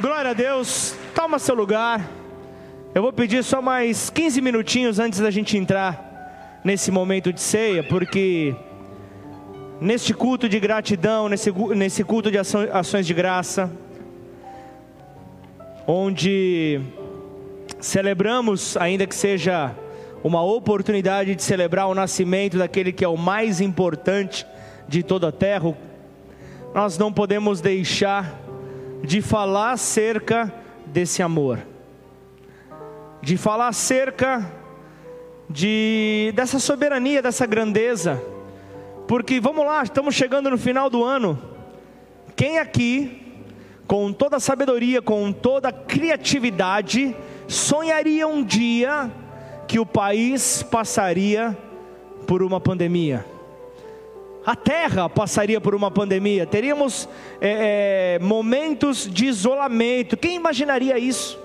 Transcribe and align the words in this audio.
Glória 0.00 0.30
a 0.30 0.34
Deus. 0.34 0.94
Toma 1.12 1.40
seu 1.40 1.56
lugar. 1.56 2.08
Eu 2.94 3.02
vou 3.02 3.12
pedir 3.12 3.42
só 3.42 3.60
mais 3.60 4.08
15 4.08 4.40
minutinhos 4.40 5.00
antes 5.00 5.18
da 5.18 5.28
gente 5.28 5.56
entrar 5.56 6.60
nesse 6.62 6.92
momento 6.92 7.32
de 7.32 7.40
ceia, 7.40 7.82
porque 7.82 8.54
neste 9.80 10.14
culto 10.14 10.48
de 10.48 10.60
gratidão, 10.60 11.28
nesse, 11.28 11.50
nesse 11.74 12.04
culto 12.04 12.30
de 12.30 12.38
ações 12.38 13.08
de 13.08 13.12
graça, 13.12 13.72
onde 15.84 16.80
celebramos, 17.80 18.76
ainda 18.76 19.04
que 19.04 19.16
seja 19.16 19.74
uma 20.22 20.44
oportunidade 20.44 21.34
de 21.34 21.42
celebrar 21.42 21.88
o 21.88 21.94
nascimento 21.94 22.56
daquele 22.56 22.92
que 22.92 23.04
é 23.04 23.08
o 23.08 23.16
mais 23.16 23.60
importante 23.60 24.46
de 24.86 25.02
toda 25.02 25.30
a 25.30 25.32
terra, 25.32 25.76
nós 26.72 26.96
não 26.96 27.12
podemos 27.12 27.60
deixar 27.60 28.46
de 29.02 29.22
falar 29.22 29.72
acerca 29.72 30.52
desse 30.86 31.22
amor, 31.22 31.60
de 33.22 33.36
falar 33.36 33.68
acerca 33.68 34.50
de 35.48 36.32
dessa 36.34 36.58
soberania, 36.58 37.22
dessa 37.22 37.46
grandeza, 37.46 38.22
porque 39.06 39.40
vamos 39.40 39.64
lá, 39.64 39.82
estamos 39.82 40.14
chegando 40.14 40.50
no 40.50 40.58
final 40.58 40.90
do 40.90 41.02
ano. 41.02 41.38
Quem 42.36 42.58
aqui, 42.58 43.22
com 43.86 44.12
toda 44.12 44.36
a 44.36 44.40
sabedoria, 44.40 45.00
com 45.00 45.32
toda 45.32 45.68
a 45.68 45.72
criatividade, 45.72 47.16
sonharia 47.46 48.28
um 48.28 48.44
dia 48.44 49.10
que 49.66 49.78
o 49.78 49.86
país 49.86 50.62
passaria 50.62 51.56
por 52.26 52.42
uma 52.42 52.60
pandemia? 52.60 53.37
A 54.44 54.56
terra 54.56 55.08
passaria 55.08 55.60
por 55.60 55.74
uma 55.74 55.90
pandemia, 55.90 56.46
teríamos 56.46 57.08
é, 57.40 58.16
é, 58.20 58.24
momentos 58.24 59.08
de 59.10 59.26
isolamento. 59.26 60.16
Quem 60.16 60.36
imaginaria 60.36 60.98
isso? 60.98 61.38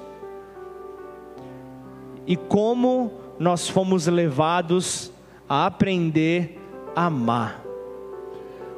E 2.26 2.38
como 2.38 3.12
nós 3.38 3.68
fomos 3.68 4.08
levados 4.08 5.12
a 5.50 5.66
aprender 5.66 6.60
a 6.96 7.06
amar. 7.06 7.64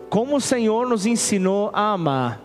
Como 0.10 0.38
o 0.38 0.42
Senhor 0.42 0.88
nos 0.88 1.06
ensinou 1.06 1.70
a 1.74 1.92
amar. 1.92 2.45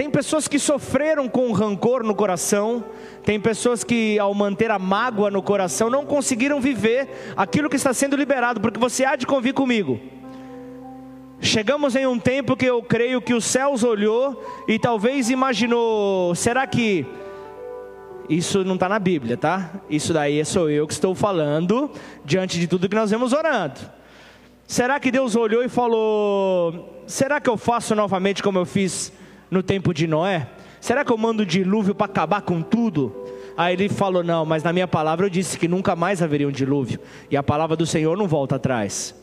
Tem 0.00 0.08
pessoas 0.08 0.48
que 0.48 0.58
sofreram 0.58 1.28
com 1.28 1.52
rancor 1.52 2.02
no 2.02 2.14
coração, 2.14 2.82
tem 3.22 3.38
pessoas 3.38 3.84
que, 3.84 4.18
ao 4.18 4.32
manter 4.32 4.70
a 4.70 4.78
mágoa 4.78 5.30
no 5.30 5.42
coração, 5.42 5.90
não 5.90 6.06
conseguiram 6.06 6.58
viver 6.58 7.34
aquilo 7.36 7.68
que 7.68 7.76
está 7.76 7.92
sendo 7.92 8.16
liberado, 8.16 8.62
porque 8.62 8.80
você 8.80 9.04
há 9.04 9.14
de 9.14 9.26
convir 9.26 9.52
comigo. 9.52 10.00
Chegamos 11.38 11.94
em 11.96 12.06
um 12.06 12.18
tempo 12.18 12.56
que 12.56 12.64
eu 12.64 12.82
creio 12.82 13.20
que 13.20 13.34
os 13.34 13.44
céus 13.44 13.84
olhou 13.84 14.42
e 14.66 14.78
talvez 14.78 15.28
imaginou: 15.28 16.34
será 16.34 16.66
que 16.66 17.04
isso 18.26 18.64
não 18.64 18.76
está 18.76 18.88
na 18.88 18.98
Bíblia, 18.98 19.36
tá? 19.36 19.70
Isso 19.90 20.14
daí 20.14 20.42
sou 20.46 20.70
eu 20.70 20.86
que 20.86 20.94
estou 20.94 21.14
falando 21.14 21.90
diante 22.24 22.58
de 22.58 22.66
tudo 22.66 22.88
que 22.88 22.96
nós 22.96 23.10
vemos 23.10 23.34
orando. 23.34 23.78
Será 24.66 24.98
que 24.98 25.10
Deus 25.10 25.36
olhou 25.36 25.62
e 25.62 25.68
falou: 25.68 27.04
será 27.06 27.38
que 27.38 27.50
eu 27.50 27.58
faço 27.58 27.94
novamente 27.94 28.42
como 28.42 28.58
eu 28.58 28.64
fiz 28.64 29.12
no 29.50 29.62
tempo 29.62 29.92
de 29.92 30.06
Noé? 30.06 30.48
Será 30.80 31.04
que 31.04 31.12
eu 31.12 31.18
mando 31.18 31.44
dilúvio 31.44 31.94
para 31.94 32.06
acabar 32.06 32.42
com 32.42 32.62
tudo? 32.62 33.14
Aí 33.56 33.74
ele 33.74 33.88
falou: 33.88 34.22
Não, 34.22 34.46
mas 34.46 34.62
na 34.62 34.72
minha 34.72 34.88
palavra 34.88 35.26
eu 35.26 35.30
disse 35.30 35.58
que 35.58 35.68
nunca 35.68 35.94
mais 35.94 36.22
haveria 36.22 36.48
um 36.48 36.52
dilúvio. 36.52 36.98
E 37.30 37.36
a 37.36 37.42
palavra 37.42 37.76
do 37.76 37.84
Senhor 37.84 38.16
não 38.16 38.26
volta 38.26 38.56
atrás. 38.56 39.14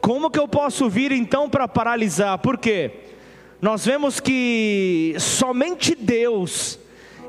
Como 0.00 0.30
que 0.30 0.38
eu 0.38 0.46
posso 0.46 0.88
vir 0.88 1.12
então 1.12 1.48
para 1.48 1.66
paralisar? 1.66 2.38
Por 2.38 2.58
quê? 2.58 2.92
Nós 3.60 3.84
vemos 3.84 4.20
que 4.20 5.14
somente 5.18 5.94
Deus 5.94 6.78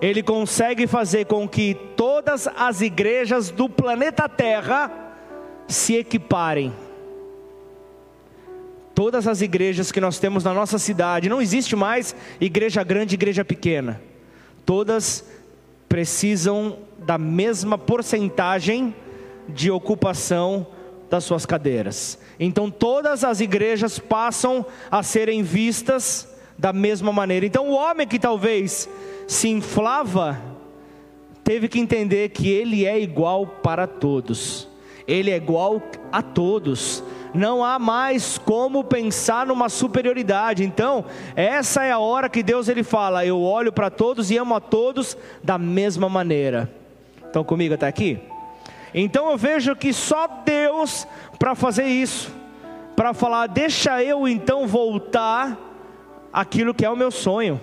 ele 0.02 0.22
consegue 0.22 0.88
fazer 0.88 1.26
com 1.26 1.48
que 1.48 1.76
todas 1.95 2.48
as 2.48 2.82
igrejas 2.82 3.50
do 3.50 3.68
planeta 3.68 4.30
Terra 4.30 4.92
se 5.68 5.95
equiparem 5.95 6.73
todas 8.99 9.30
as 9.30 9.39
igrejas 9.39 9.93
que 9.93 10.02
nós 10.02 10.20
temos 10.20 10.43
na 10.43 10.54
nossa 10.54 10.77
cidade, 10.77 11.30
não 11.30 11.42
existe 11.42 11.73
mais 11.73 12.14
igreja 12.37 12.83
grande 12.83 13.15
igreja 13.15 13.45
pequena. 13.45 14.02
Todas 14.65 15.23
precisam 15.87 16.80
da 16.98 17.17
mesma 17.17 17.77
porcentagem 17.77 18.93
de 19.48 19.71
ocupação 19.71 20.67
das 21.09 21.23
suas 21.23 21.45
cadeiras. 21.45 22.20
Então 22.38 22.70
todas 22.70 23.23
as 23.23 23.39
igrejas 23.39 23.98
passam 23.99 24.65
a 24.92 25.02
serem 25.02 25.43
vistas 25.43 26.27
da 26.58 26.73
mesma 26.73 27.14
maneira. 27.14 27.45
Então 27.45 27.70
o 27.70 27.76
homem 27.76 28.05
que 28.05 28.20
talvez 28.20 28.89
se 29.30 29.48
inflava 29.48 30.42
teve 31.42 31.70
que 31.70 31.80
entender 31.80 32.32
que 32.32 32.49
ele 32.49 32.86
é 32.86 32.99
igual 32.99 33.48
para 33.48 33.88
todos. 33.88 34.67
Ele 35.08 35.32
é 35.32 35.38
igual 35.38 35.82
a 36.11 36.21
todos 36.21 37.02
não 37.34 37.64
há 37.64 37.78
mais 37.78 38.38
como 38.38 38.84
pensar 38.84 39.45
numa 39.45 39.70
superioridade. 39.70 40.64
Então, 40.64 41.06
essa 41.36 41.84
é 41.84 41.92
a 41.92 42.00
hora 42.00 42.30
que 42.30 42.44
Deus 42.44 42.67
ele 42.67 42.84
fala: 42.84 43.26
eu 43.26 43.42
olho 43.42 43.72
para 43.72 43.90
todos 43.90 44.32
e 44.32 44.38
amo 44.38 44.56
a 44.56 44.60
todos 44.60 45.17
da 45.44 45.58
mesma 45.58 46.10
maneira. 46.10 46.72
Estão 47.26 47.44
comigo 47.44 47.76
até 47.76 47.88
aqui? 47.88 48.20
Então 48.94 49.30
eu 49.30 49.38
vejo 49.38 49.76
que 49.76 49.94
só 49.94 50.28
Deus 50.44 51.08
para 51.38 51.54
fazer 51.54 51.86
isso, 51.86 52.34
para 52.95 53.14
falar, 53.14 53.48
deixa 53.48 54.04
eu 54.04 54.28
então 54.28 54.68
voltar 54.68 55.58
aquilo 56.34 56.73
que 56.73 56.86
é 56.86 56.89
o 56.89 56.95
meu 56.95 57.12
sonho. 57.12 57.62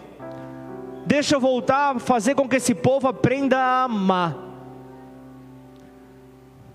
Deixa 1.05 1.37
eu 1.37 1.41
voltar 1.41 1.97
a 1.97 1.99
fazer 1.99 2.35
com 2.35 2.49
que 2.49 2.57
esse 2.57 2.75
povo 2.75 3.09
aprenda 3.09 3.59
a 3.59 3.85
amar. 3.85 4.37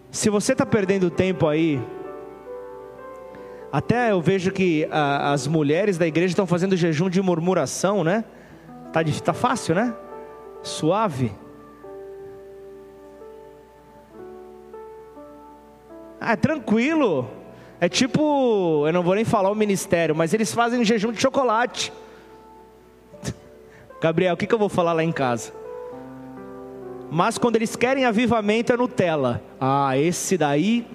Se 0.09 0.29
você 0.29 0.51
está 0.51 0.65
perdendo 0.65 1.09
tempo 1.09 1.47
aí, 1.47 1.81
até 3.71 4.11
eu 4.11 4.21
vejo 4.21 4.51
que 4.51 4.87
a, 4.91 5.31
as 5.31 5.47
mulheres 5.47 5.97
da 5.97 6.05
igreja 6.05 6.33
estão 6.33 6.45
fazendo 6.45 6.75
jejum 6.75 7.09
de 7.09 7.21
murmuração, 7.21 8.03
né? 8.03 8.25
Tá, 8.91 8.99
tá 9.23 9.33
fácil, 9.33 9.73
né? 9.75 9.93
Suave. 10.61 11.31
Ah, 16.19 16.33
é 16.33 16.35
tranquilo. 16.35 17.27
É 17.79 17.87
tipo, 17.87 18.85
eu 18.85 18.93
não 18.93 19.01
vou 19.01 19.15
nem 19.15 19.23
falar 19.23 19.49
o 19.49 19.55
ministério, 19.55 20.13
mas 20.15 20.33
eles 20.33 20.53
fazem 20.53 20.83
jejum 20.83 21.11
de 21.11 21.21
chocolate. 21.21 21.93
Gabriel, 24.01 24.33
o 24.33 24.37
que, 24.37 24.45
que 24.45 24.53
eu 24.53 24.59
vou 24.59 24.69
falar 24.69 24.93
lá 24.93 25.03
em 25.03 25.11
casa? 25.11 25.53
Mas 27.09 27.37
quando 27.37 27.55
eles 27.55 27.75
querem 27.75 28.05
avivamento 28.05 28.71
é 28.71 28.77
Nutella. 28.77 29.41
Ah, 29.59 29.97
esse 29.97 30.37
daí 30.37 30.85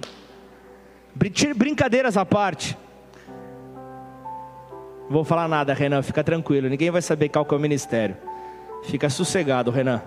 Brincadeiras 1.16 2.16
à 2.16 2.24
parte. 2.26 2.76
Não 5.04 5.12
vou 5.12 5.24
falar 5.24 5.48
nada, 5.48 5.72
Renan, 5.72 6.02
fica 6.02 6.22
tranquilo. 6.22 6.68
Ninguém 6.68 6.90
vai 6.90 7.00
saber 7.00 7.28
qual 7.30 7.44
que 7.44 7.54
é 7.54 7.56
o 7.56 7.60
ministério. 7.60 8.16
Fica 8.84 9.08
sossegado, 9.08 9.70
Renan. 9.70 10.02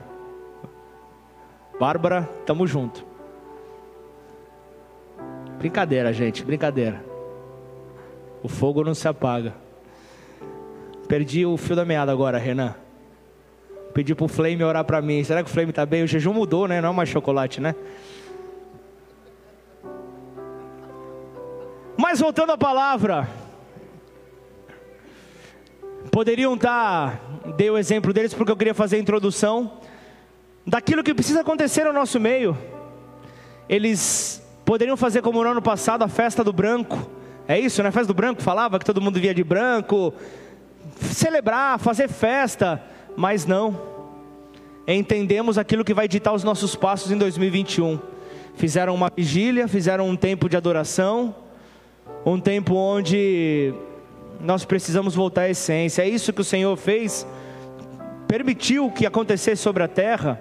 Bárbara, 1.80 2.30
tamo 2.46 2.68
junto. 2.68 3.04
Brincadeira, 5.58 6.14
gente, 6.14 6.44
brincadeira. 6.44 7.04
O 8.44 8.48
fogo 8.48 8.84
não 8.84 8.94
se 8.94 9.08
apaga. 9.08 9.54
Perdi 11.08 11.46
o 11.46 11.58
fio 11.58 11.76
da 11.76 11.84
meada 11.84 12.12
agora, 12.12 12.38
Renan. 12.38 12.76
Pedi 13.94 14.14
pro 14.14 14.28
Flame 14.28 14.64
orar 14.64 14.84
para 14.84 15.02
mim. 15.02 15.24
Será 15.24 15.44
que 15.44 15.50
o 15.50 15.54
Flame 15.54 15.74
tá 15.74 15.86
bem? 15.86 16.04
O 16.04 16.08
jejum 16.08 16.34
mudou, 16.34 16.68
né? 16.68 16.80
Não 16.80 16.92
é 16.92 16.94
mais 16.94 17.10
chocolate, 17.10 17.60
né? 17.60 17.74
Mas 22.12 22.20
voltando 22.20 22.52
à 22.52 22.58
palavra, 22.58 23.30
poderiam 26.12 26.56
estar, 26.56 27.22
dei 27.56 27.70
o 27.70 27.78
exemplo 27.78 28.12
deles 28.12 28.34
porque 28.34 28.52
eu 28.52 28.58
queria 28.58 28.74
fazer 28.74 28.96
a 28.96 29.00
introdução 29.00 29.74
daquilo 30.66 31.04
que 31.04 31.14
precisa 31.14 31.42
acontecer 31.42 31.84
no 31.84 31.94
nosso 31.94 32.20
meio. 32.20 32.58
Eles 33.70 34.44
poderiam 34.66 34.98
fazer 34.98 35.22
como 35.22 35.44
no 35.44 35.52
ano 35.52 35.62
passado 35.62 36.02
a 36.02 36.08
festa 36.08 36.44
do 36.44 36.52
branco. 36.52 36.98
É 37.48 37.60
isso, 37.60 37.84
né? 37.84 37.92
Festa 37.92 38.08
do 38.08 38.16
branco 38.16 38.42
falava 38.42 38.80
que 38.80 38.86
todo 38.86 39.00
mundo 39.00 39.20
via 39.20 39.36
de 39.36 39.44
branco, 39.44 40.12
celebrar, 41.00 41.78
fazer 41.78 42.08
festa, 42.08 42.84
mas 43.16 43.46
não. 43.46 43.80
Entendemos 44.88 45.60
aquilo 45.60 45.86
que 45.86 45.94
vai 45.94 46.08
ditar 46.08 46.34
os 46.34 46.44
nossos 46.44 46.76
passos 46.76 47.12
em 47.12 47.20
2021. 47.20 48.00
Fizeram 48.56 48.96
uma 48.96 49.12
vigília, 49.16 49.68
fizeram 49.68 50.10
um 50.10 50.16
tempo 50.16 50.50
de 50.50 50.58
adoração 50.58 51.36
um 52.26 52.40
tempo 52.40 52.76
onde 52.76 53.74
nós 54.40 54.66
precisamos 54.66 55.16
voltar 55.16 55.42
à 55.42 55.50
essência. 55.50 56.02
É 56.02 56.10
isso 56.10 56.34
que 56.34 56.42
o 56.42 56.46
Senhor 56.46 56.76
fez, 56.78 57.26
permitiu 58.28 58.92
que 58.92 59.06
acontecesse 59.06 59.62
sobre 59.62 59.84
a 59.84 59.88
terra. 59.88 60.40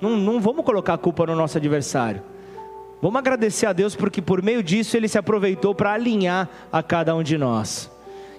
Não, 0.00 0.16
não 0.16 0.40
vamos 0.40 0.64
colocar 0.64 0.94
a 0.94 0.98
culpa 0.98 1.26
no 1.26 1.36
nosso 1.36 1.56
adversário. 1.58 2.22
Vamos 3.00 3.18
agradecer 3.18 3.66
a 3.66 3.72
Deus 3.72 3.94
porque 3.94 4.22
por 4.22 4.42
meio 4.42 4.62
disso 4.62 4.96
ele 4.96 5.08
se 5.08 5.18
aproveitou 5.18 5.74
para 5.74 5.92
alinhar 5.92 6.48
a 6.72 6.82
cada 6.82 7.14
um 7.14 7.22
de 7.22 7.36
nós. 7.36 7.90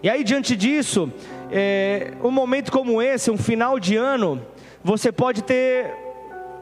E 0.01 0.09
aí, 0.09 0.23
diante 0.23 0.55
disso, 0.55 1.11
é, 1.51 2.13
um 2.23 2.31
momento 2.31 2.71
como 2.71 3.01
esse, 3.01 3.31
um 3.31 3.37
final 3.37 3.79
de 3.79 3.95
ano, 3.95 4.41
você 4.83 5.11
pode 5.11 5.43
ter 5.43 5.91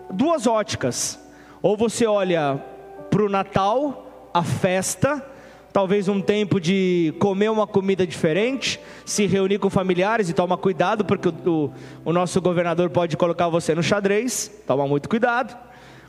duas 0.10 0.48
óticas. 0.48 1.20
Ou 1.62 1.76
você 1.76 2.06
olha 2.06 2.62
para 3.10 3.24
o 3.24 3.30
Natal, 3.30 4.05
a 4.36 4.44
festa, 4.44 5.26
talvez 5.72 6.10
um 6.10 6.20
tempo 6.20 6.60
de 6.60 7.14
comer 7.20 7.50
uma 7.50 7.66
comida 7.66 8.06
diferente, 8.06 8.78
se 9.06 9.26
reunir 9.26 9.60
com 9.60 9.70
familiares 9.70 10.30
e 10.30 10.34
tomar 10.34 10.58
cuidado, 10.58 11.06
porque 11.06 11.30
o, 11.30 11.34
o, 11.50 11.74
o 12.04 12.12
nosso 12.12 12.42
governador 12.42 12.90
pode 12.90 13.16
colocar 13.16 13.48
você 13.48 13.74
no 13.74 13.82
xadrez, 13.82 14.52
toma 14.68 14.86
muito 14.86 15.08
cuidado, 15.08 15.58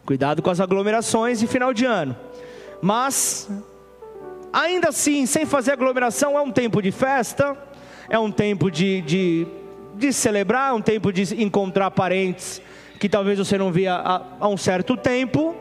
cuidado 0.05 0.43
com 0.43 0.51
as 0.51 0.59
aglomerações 0.59 1.41
e 1.41 1.47
final 1.47 1.73
de 1.73 1.85
ano. 1.85 2.17
Mas, 2.83 3.49
ainda 4.53 4.89
assim, 4.89 5.25
sem 5.25 5.47
fazer 5.47 5.71
aglomeração, 5.71 6.37
é 6.37 6.43
um 6.43 6.51
tempo 6.51 6.83
de 6.83 6.91
festa, 6.91 7.57
é 8.11 8.19
um 8.19 8.33
tempo 8.33 8.73
de, 8.73 9.03
de, 9.03 9.47
de 9.95 10.13
celebrar, 10.13 10.71
é 10.71 10.73
um 10.73 10.83
tempo 10.83 11.13
de 11.13 11.41
encontrar 11.41 11.93
parentes 11.93 12.61
que 12.99 13.09
talvez 13.09 13.39
você 13.39 13.57
não 13.57 13.71
via 13.71 13.95
há, 13.95 14.23
há 14.41 14.49
um 14.49 14.57
certo 14.57 14.97
tempo, 14.97 15.55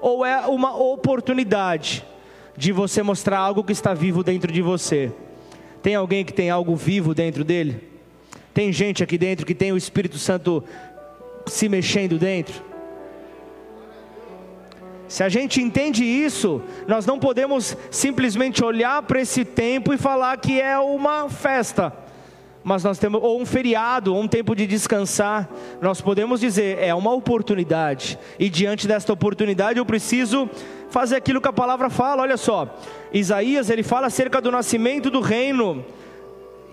ou 0.00 0.24
é 0.24 0.46
uma 0.46 0.76
oportunidade 0.76 2.11
de 2.56 2.72
você 2.72 3.02
mostrar 3.02 3.38
algo 3.38 3.64
que 3.64 3.72
está 3.72 3.94
vivo 3.94 4.22
dentro 4.22 4.52
de 4.52 4.62
você. 4.62 5.12
Tem 5.82 5.94
alguém 5.94 6.24
que 6.24 6.32
tem 6.32 6.50
algo 6.50 6.76
vivo 6.76 7.14
dentro 7.14 7.44
dele? 7.44 7.88
Tem 8.54 8.72
gente 8.72 9.02
aqui 9.02 9.16
dentro 9.16 9.46
que 9.46 9.54
tem 9.54 9.72
o 9.72 9.76
Espírito 9.76 10.18
Santo 10.18 10.62
se 11.46 11.68
mexendo 11.68 12.18
dentro? 12.18 12.62
Se 15.08 15.22
a 15.22 15.28
gente 15.28 15.60
entende 15.60 16.04
isso, 16.04 16.62
nós 16.86 17.04
não 17.04 17.18
podemos 17.18 17.76
simplesmente 17.90 18.64
olhar 18.64 19.02
para 19.02 19.20
esse 19.20 19.44
tempo 19.44 19.92
e 19.92 19.98
falar 19.98 20.36
que 20.38 20.60
é 20.60 20.78
uma 20.78 21.28
festa 21.28 21.92
mas 22.64 22.84
nós 22.84 22.98
temos 22.98 23.20
ou 23.22 23.40
um 23.40 23.46
feriado, 23.46 24.14
ou 24.14 24.22
um 24.22 24.28
tempo 24.28 24.54
de 24.54 24.66
descansar, 24.66 25.48
nós 25.80 26.00
podemos 26.00 26.40
dizer 26.40 26.78
é 26.78 26.94
uma 26.94 27.12
oportunidade. 27.12 28.18
E 28.38 28.48
diante 28.48 28.86
desta 28.86 29.12
oportunidade 29.12 29.78
eu 29.78 29.86
preciso 29.86 30.48
fazer 30.92 31.16
aquilo 31.16 31.40
que 31.40 31.48
a 31.48 31.52
palavra 31.52 31.88
fala. 31.88 32.22
Olha 32.22 32.36
só, 32.36 32.78
Isaías 33.12 33.70
ele 33.70 33.82
fala 33.82 34.06
acerca 34.06 34.40
do 34.40 34.50
nascimento 34.52 35.10
do 35.10 35.20
reino 35.20 35.84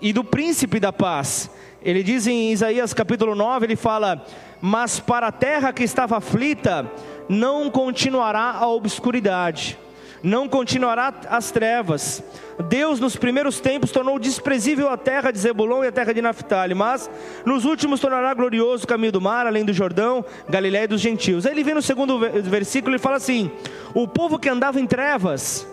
e 0.00 0.12
do 0.12 0.22
príncipe 0.22 0.78
da 0.78 0.92
paz. 0.92 1.50
Ele 1.82 2.02
diz 2.02 2.26
em 2.26 2.52
Isaías 2.52 2.92
capítulo 2.92 3.34
9, 3.34 3.66
ele 3.66 3.76
fala: 3.76 4.24
"Mas 4.60 5.00
para 5.00 5.28
a 5.28 5.32
terra 5.32 5.72
que 5.72 5.82
estava 5.82 6.18
aflita, 6.18 6.88
não 7.28 7.70
continuará 7.70 8.52
a 8.52 8.68
obscuridade." 8.68 9.78
Não 10.22 10.48
continuará 10.48 11.14
as 11.28 11.50
trevas. 11.50 12.22
Deus, 12.68 13.00
nos 13.00 13.16
primeiros 13.16 13.60
tempos, 13.60 13.90
tornou 13.90 14.18
desprezível 14.18 14.88
a 14.90 14.96
terra 14.96 15.30
de 15.30 15.38
Zebulon 15.38 15.84
e 15.84 15.88
a 15.88 15.92
terra 15.92 16.12
de 16.12 16.20
Naphtali, 16.20 16.74
mas 16.74 17.10
nos 17.44 17.64
últimos 17.64 18.00
tornará 18.00 18.34
glorioso 18.34 18.84
o 18.84 18.86
caminho 18.86 19.12
do 19.12 19.20
mar, 19.20 19.46
além 19.46 19.64
do 19.64 19.72
Jordão, 19.72 20.24
Galiléia 20.48 20.84
e 20.84 20.88
dos 20.88 21.00
gentios. 21.00 21.46
Aí 21.46 21.52
ele 21.52 21.64
vem 21.64 21.74
no 21.74 21.82
segundo 21.82 22.18
versículo 22.18 22.94
e 22.94 22.98
fala 22.98 23.16
assim: 23.16 23.50
O 23.94 24.06
povo 24.06 24.38
que 24.38 24.48
andava 24.48 24.80
em 24.80 24.86
trevas 24.86 25.66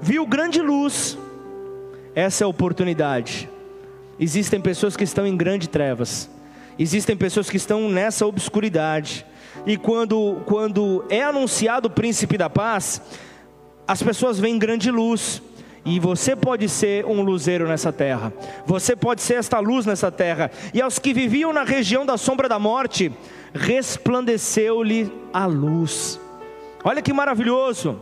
viu 0.00 0.26
grande 0.26 0.60
luz. 0.60 1.18
Essa 2.14 2.44
é 2.44 2.46
a 2.46 2.48
oportunidade. 2.48 3.48
Existem 4.18 4.60
pessoas 4.60 4.96
que 4.96 5.04
estão 5.04 5.26
em 5.26 5.36
grande 5.36 5.68
trevas. 5.68 6.28
Existem 6.78 7.16
pessoas 7.16 7.50
que 7.50 7.56
estão 7.56 7.88
nessa 7.88 8.26
obscuridade. 8.26 9.24
E 9.66 9.76
quando, 9.76 10.40
quando 10.46 11.04
é 11.10 11.22
anunciado 11.22 11.88
o 11.88 11.90
príncipe 11.90 12.38
da 12.38 12.48
paz, 12.48 13.02
as 13.88 14.02
pessoas 14.02 14.38
veem 14.38 14.58
grande 14.58 14.90
luz. 14.90 15.42
E 15.84 15.98
você 15.98 16.36
pode 16.36 16.68
ser 16.68 17.06
um 17.06 17.22
luzeiro 17.22 17.66
nessa 17.66 17.90
terra. 17.90 18.30
Você 18.66 18.94
pode 18.94 19.22
ser 19.22 19.34
esta 19.36 19.58
luz 19.58 19.86
nessa 19.86 20.12
terra. 20.12 20.50
E 20.74 20.82
aos 20.82 20.98
que 20.98 21.14
viviam 21.14 21.50
na 21.50 21.64
região 21.64 22.04
da 22.04 22.18
sombra 22.18 22.46
da 22.46 22.58
morte, 22.58 23.10
resplandeceu-lhe 23.54 25.10
a 25.32 25.46
luz. 25.46 26.20
Olha 26.84 27.00
que 27.00 27.12
maravilhoso. 27.12 27.98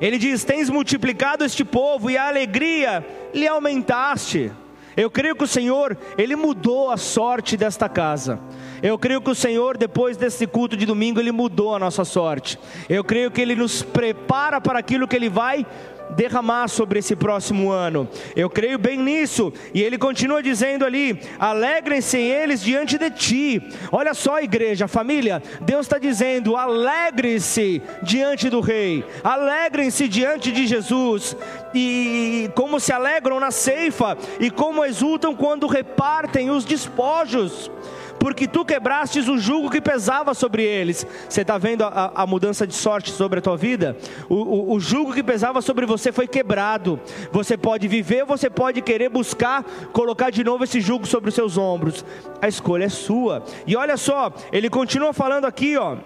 Ele 0.00 0.16
diz: 0.16 0.44
Tens 0.44 0.70
multiplicado 0.70 1.44
este 1.44 1.64
povo 1.64 2.08
e 2.08 2.16
a 2.16 2.28
alegria 2.28 3.04
lhe 3.34 3.48
aumentaste. 3.48 4.52
Eu 4.96 5.10
creio 5.10 5.34
que 5.34 5.44
o 5.44 5.48
Senhor, 5.48 5.96
Ele 6.16 6.36
mudou 6.36 6.90
a 6.90 6.96
sorte 6.96 7.56
desta 7.56 7.88
casa. 7.88 8.38
Eu 8.82 8.98
creio 8.98 9.20
que 9.20 9.30
o 9.30 9.34
Senhor, 9.34 9.76
depois 9.76 10.16
desse 10.16 10.46
culto 10.46 10.76
de 10.76 10.86
domingo, 10.86 11.20
Ele 11.20 11.32
mudou 11.32 11.74
a 11.74 11.78
nossa 11.78 12.04
sorte. 12.04 12.58
Eu 12.88 13.02
creio 13.02 13.30
que 13.30 13.40
Ele 13.40 13.54
nos 13.54 13.82
prepara 13.82 14.60
para 14.60 14.78
aquilo 14.78 15.08
que 15.08 15.16
Ele 15.16 15.28
vai 15.28 15.66
derramar 16.10 16.68
sobre 16.68 16.98
esse 16.98 17.16
próximo 17.16 17.70
ano. 17.70 18.08
Eu 18.36 18.48
creio 18.48 18.78
bem 18.78 18.98
nisso. 18.98 19.52
E 19.72 19.82
ele 19.82 19.98
continua 19.98 20.42
dizendo 20.42 20.84
ali: 20.84 21.20
alegrem-se 21.38 22.18
eles 22.18 22.62
diante 22.62 22.98
de 22.98 23.10
ti. 23.10 23.62
Olha 23.90 24.14
só, 24.14 24.40
igreja, 24.40 24.88
família, 24.88 25.42
Deus 25.60 25.86
está 25.86 25.98
dizendo: 25.98 26.56
alegre-se 26.56 27.82
diante 28.02 28.48
do 28.48 28.60
Rei, 28.60 29.04
alegrem-se 29.22 30.08
diante 30.08 30.52
de 30.52 30.66
Jesus. 30.66 31.36
E 31.74 32.50
como 32.54 32.78
se 32.78 32.92
alegram 32.92 33.40
na 33.40 33.50
ceifa, 33.50 34.16
e 34.38 34.50
como 34.50 34.84
exultam 34.84 35.34
quando 35.34 35.66
repartem 35.66 36.50
os 36.50 36.64
despojos 36.64 37.70
porque 38.18 38.46
tu 38.46 38.64
quebrastes 38.64 39.28
o 39.28 39.38
jugo 39.38 39.70
que 39.70 39.80
pesava 39.80 40.34
sobre 40.34 40.62
eles. 40.62 41.06
Você 41.28 41.42
está 41.42 41.58
vendo 41.58 41.84
a, 41.84 42.12
a, 42.14 42.26
mudança 42.26 42.66
de 42.66 42.74
sorte 42.74 43.10
sobre 43.10 43.38
a 43.38 43.42
tua 43.42 43.56
vida? 43.56 43.96
O, 44.28 44.34
o, 44.34 44.72
o 44.74 44.80
jugo 44.80 45.12
que 45.12 45.22
pesava 45.22 45.60
sobre 45.60 45.86
você 45.86 46.12
foi 46.12 46.26
quebrado. 46.26 46.98
Você 47.32 47.56
pode 47.56 47.86
viver, 47.88 48.24
você 48.24 48.48
pode 48.48 48.80
querer 48.82 49.08
buscar 49.08 49.64
colocar 49.92 50.30
de 50.30 50.42
novo 50.42 50.64
esse 50.64 50.80
jugo 50.80 51.06
sobre 51.06 51.28
os 51.28 51.34
seus 51.34 51.56
ombros. 51.56 52.04
A 52.40 52.48
escolha 52.48 52.84
é 52.84 52.88
sua. 52.88 53.44
E 53.66 53.76
olha 53.76 53.96
só, 53.96 54.32
ele 54.52 54.70
continua 54.70 55.12
falando 55.12 55.44
aqui, 55.44 55.76
ó 55.76 55.96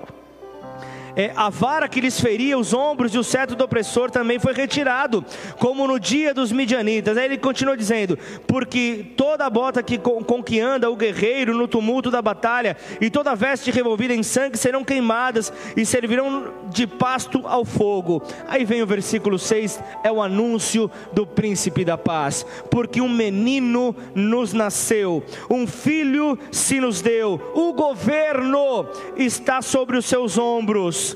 é, 1.19 1.33
a 1.35 1.51
vara 1.51 1.89
que 1.89 2.01
lhes 2.01 2.21
feria 2.21 2.57
os 2.57 2.73
ombros 2.73 3.13
e 3.13 3.19
o 3.19 3.25
cetro 3.25 3.57
do 3.57 3.65
opressor 3.65 4.09
também 4.09 4.39
foi 4.39 4.53
retirado, 4.53 5.25
como 5.59 5.85
no 5.85 5.99
dia 5.99 6.33
dos 6.33 6.53
midianitas. 6.53 7.19
Aí 7.19 7.25
ele 7.25 7.37
continua 7.37 7.77
dizendo: 7.77 8.17
Porque 8.47 9.05
toda 9.17 9.45
a 9.45 9.51
bota 9.51 9.83
que, 9.83 9.99
com, 9.99 10.23
com 10.23 10.41
que 10.41 10.61
anda 10.61 10.89
o 10.89 10.95
guerreiro 10.95 11.55
no 11.55 11.67
tumulto 11.67 12.09
da 12.09 12.23
batalha, 12.23 12.77
e 13.01 13.11
toda 13.11 13.35
veste 13.35 13.73
revolvida 13.73 14.15
em 14.15 14.23
sangue 14.23 14.57
serão 14.57 14.85
queimadas 14.85 15.53
e 15.77 15.85
servirão 15.85 16.55
de 16.71 16.87
pasto 16.87 17.45
ao 17.49 17.65
fogo. 17.65 18.23
Aí 18.47 18.65
vem 18.65 18.81
o 18.81 18.87
versículo 18.87 19.41
6, 19.41 19.83
é 20.05 20.13
o 20.13 20.23
anúncio 20.23 20.89
do 21.13 21.27
príncipe 21.27 21.85
da 21.85 21.99
paz. 21.99 22.47
Porque 22.71 23.01
um 23.01 23.09
menino 23.09 23.93
nos 24.15 24.53
nasceu, 24.53 25.25
um 25.51 25.67
filho 25.67 26.39
se 26.53 26.79
nos 26.79 27.03
deu, 27.03 27.41
o 27.57 27.73
governo 27.73 28.87
está 29.17 29.61
sobre 29.61 29.97
os 29.97 30.05
seus 30.05 30.39
ombros 30.39 31.08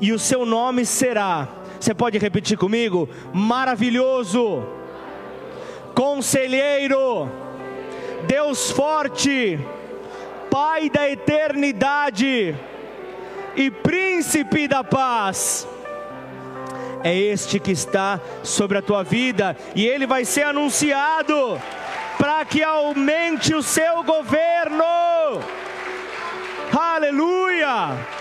e 0.00 0.12
o 0.12 0.18
seu 0.18 0.44
nome 0.44 0.84
será, 0.84 1.48
você 1.80 1.94
pode 1.94 2.18
repetir 2.18 2.56
comigo? 2.56 3.08
Maravilhoso, 3.32 4.62
Conselheiro, 5.94 7.30
Deus 8.26 8.70
forte, 8.70 9.58
Pai 10.50 10.88
da 10.88 11.08
eternidade 11.08 12.56
e 13.54 13.70
Príncipe 13.70 14.68
da 14.68 14.84
paz. 14.84 15.66
É 17.02 17.14
este 17.14 17.60
que 17.60 17.72
está 17.72 18.20
sobre 18.42 18.78
a 18.78 18.82
tua 18.82 19.02
vida, 19.02 19.56
e 19.74 19.86
ele 19.86 20.06
vai 20.06 20.24
ser 20.24 20.44
anunciado 20.44 21.60
para 22.18 22.44
que 22.44 22.62
aumente 22.62 23.54
o 23.54 23.62
seu 23.62 24.02
governo. 24.02 24.84
Aleluia! 26.72 28.15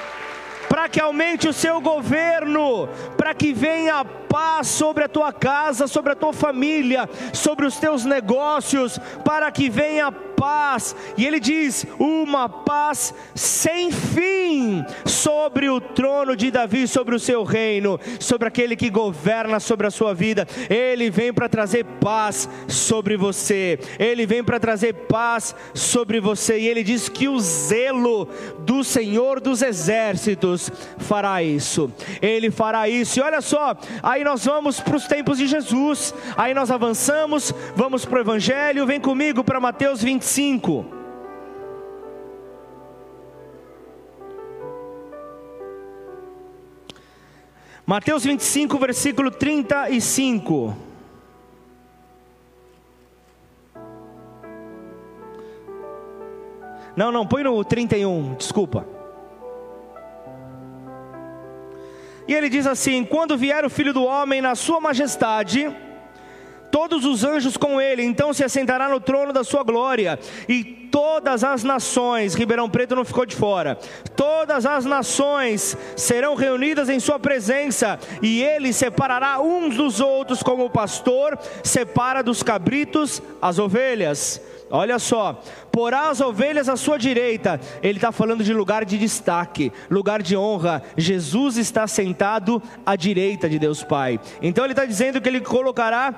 Para 0.67 0.89
que 0.89 0.99
aumente 0.99 1.47
o 1.47 1.53
seu 1.53 1.79
governo, 1.79 2.87
para 3.17 3.33
que 3.33 3.53
venha 3.53 4.03
paz 4.03 4.67
sobre 4.67 5.03
a 5.03 5.09
tua 5.09 5.31
casa, 5.31 5.87
sobre 5.87 6.11
a 6.11 6.15
tua 6.15 6.33
família, 6.33 7.09
sobre 7.33 7.65
os 7.65 7.77
teus 7.77 8.03
negócios, 8.05 8.99
para 9.23 9.51
que 9.51 9.69
venha 9.69 10.11
paz, 10.35 10.95
e 11.17 11.25
ele 11.25 11.39
diz: 11.39 11.85
uma 11.99 12.47
paz 12.47 13.13
sem 13.33 13.91
fim 13.91 14.83
sobre 15.05 15.69
o 15.69 15.79
trono 15.79 16.35
de 16.35 16.51
Davi, 16.51 16.87
sobre 16.87 17.15
o 17.15 17.19
seu 17.19 17.43
reino, 17.43 17.99
sobre 18.19 18.47
aquele 18.47 18.75
que 18.75 18.89
governa 18.89 19.59
sobre 19.59 19.87
a 19.87 19.91
sua 19.91 20.13
vida. 20.13 20.47
Ele 20.69 21.09
vem 21.09 21.33
para 21.33 21.49
trazer 21.49 21.85
paz 21.99 22.49
sobre 22.67 23.17
você, 23.17 23.79
ele 23.97 24.25
vem 24.25 24.43
para 24.43 24.59
trazer 24.59 24.93
paz 24.93 25.55
sobre 25.73 26.19
você, 26.19 26.59
e 26.59 26.67
ele 26.67 26.83
diz 26.83 27.09
que 27.09 27.27
o 27.27 27.39
zelo 27.39 28.27
do 28.59 28.83
Senhor 28.83 29.39
dos 29.39 29.61
exércitos 29.61 30.71
fará 30.97 31.41
isso, 31.41 31.91
ele 32.21 32.51
fará 32.51 32.89
isso, 32.89 33.19
e 33.19 33.21
olha 33.21 33.41
só, 33.41 33.75
aí 34.03 34.23
nós 34.23 34.45
vamos 34.45 34.79
para 34.79 34.95
os 34.95 35.07
tempos 35.07 35.37
de 35.37 35.47
Jesus, 35.47 36.13
aí 36.35 36.53
nós 36.53 36.69
avançamos, 36.71 37.53
vamos 37.75 38.05
para 38.05 38.17
o 38.17 38.21
Evangelho, 38.21 38.85
vem 38.85 38.99
comigo 38.99 39.43
para 39.43 39.59
Mateus 39.59 40.01
25. 40.01 40.24
25. 40.25 40.85
Mateus 47.85 48.23
25, 48.25 48.79
versículo 48.79 49.29
35. 49.29 50.75
Não, 56.95 57.11
não, 57.11 57.27
põe 57.27 57.43
no 57.43 57.63
31, 57.63 58.33
desculpa. 58.35 58.87
E 62.27 62.33
ele 62.33 62.49
diz 62.49 62.65
assim: 62.65 63.05
Quando 63.05 63.37
vier 63.37 63.63
o 63.63 63.69
filho 63.69 63.93
do 63.93 64.03
homem 64.03 64.41
na 64.41 64.55
sua 64.55 64.79
majestade 64.79 65.84
todos 66.75 67.05
os 67.05 67.23
anjos 67.23 67.55
com 67.55 67.79
ele, 67.79 68.03
então 68.03 68.33
se 68.33 68.43
assentará 68.43 68.89
no 68.89 68.99
trono 68.99 69.31
da 69.31 69.45
sua 69.45 69.63
glória, 69.63 70.19
e 70.45 70.61
todas 70.61 71.41
as 71.41 71.63
nações, 71.63 72.33
Ribeirão 72.33 72.69
Preto 72.69 72.97
não 72.97 73.05
ficou 73.05 73.25
de 73.25 73.33
fora, 73.33 73.79
todas 74.13 74.65
as 74.65 74.83
nações 74.83 75.77
serão 75.95 76.35
reunidas 76.35 76.89
em 76.89 76.99
sua 76.99 77.17
presença, 77.17 77.97
e 78.21 78.43
ele 78.43 78.73
separará 78.73 79.39
uns 79.39 79.77
dos 79.77 80.01
outros, 80.01 80.43
como 80.43 80.65
o 80.65 80.69
pastor 80.69 81.39
separa 81.63 82.21
dos 82.21 82.43
cabritos 82.43 83.21
as 83.41 83.57
ovelhas. 83.57 84.41
Olha 84.69 84.97
só, 84.97 85.39
porá 85.71 86.09
as 86.09 86.19
ovelhas 86.19 86.67
à 86.67 86.75
sua 86.75 86.97
direita. 86.97 87.59
Ele 87.83 87.99
está 87.99 88.11
falando 88.11 88.43
de 88.43 88.53
lugar 88.53 88.83
de 88.83 88.97
destaque, 88.97 89.71
lugar 89.89 90.23
de 90.23 90.35
honra. 90.35 90.81
Jesus 90.97 91.57
está 91.57 91.85
sentado 91.85 92.61
à 92.83 92.95
direita 92.95 93.47
de 93.47 93.59
Deus 93.59 93.83
Pai. 93.83 94.19
Então 94.41 94.63
ele 94.63 94.73
está 94.73 94.85
dizendo 94.85 95.21
que 95.21 95.29
ele 95.29 95.41
colocará 95.41 96.15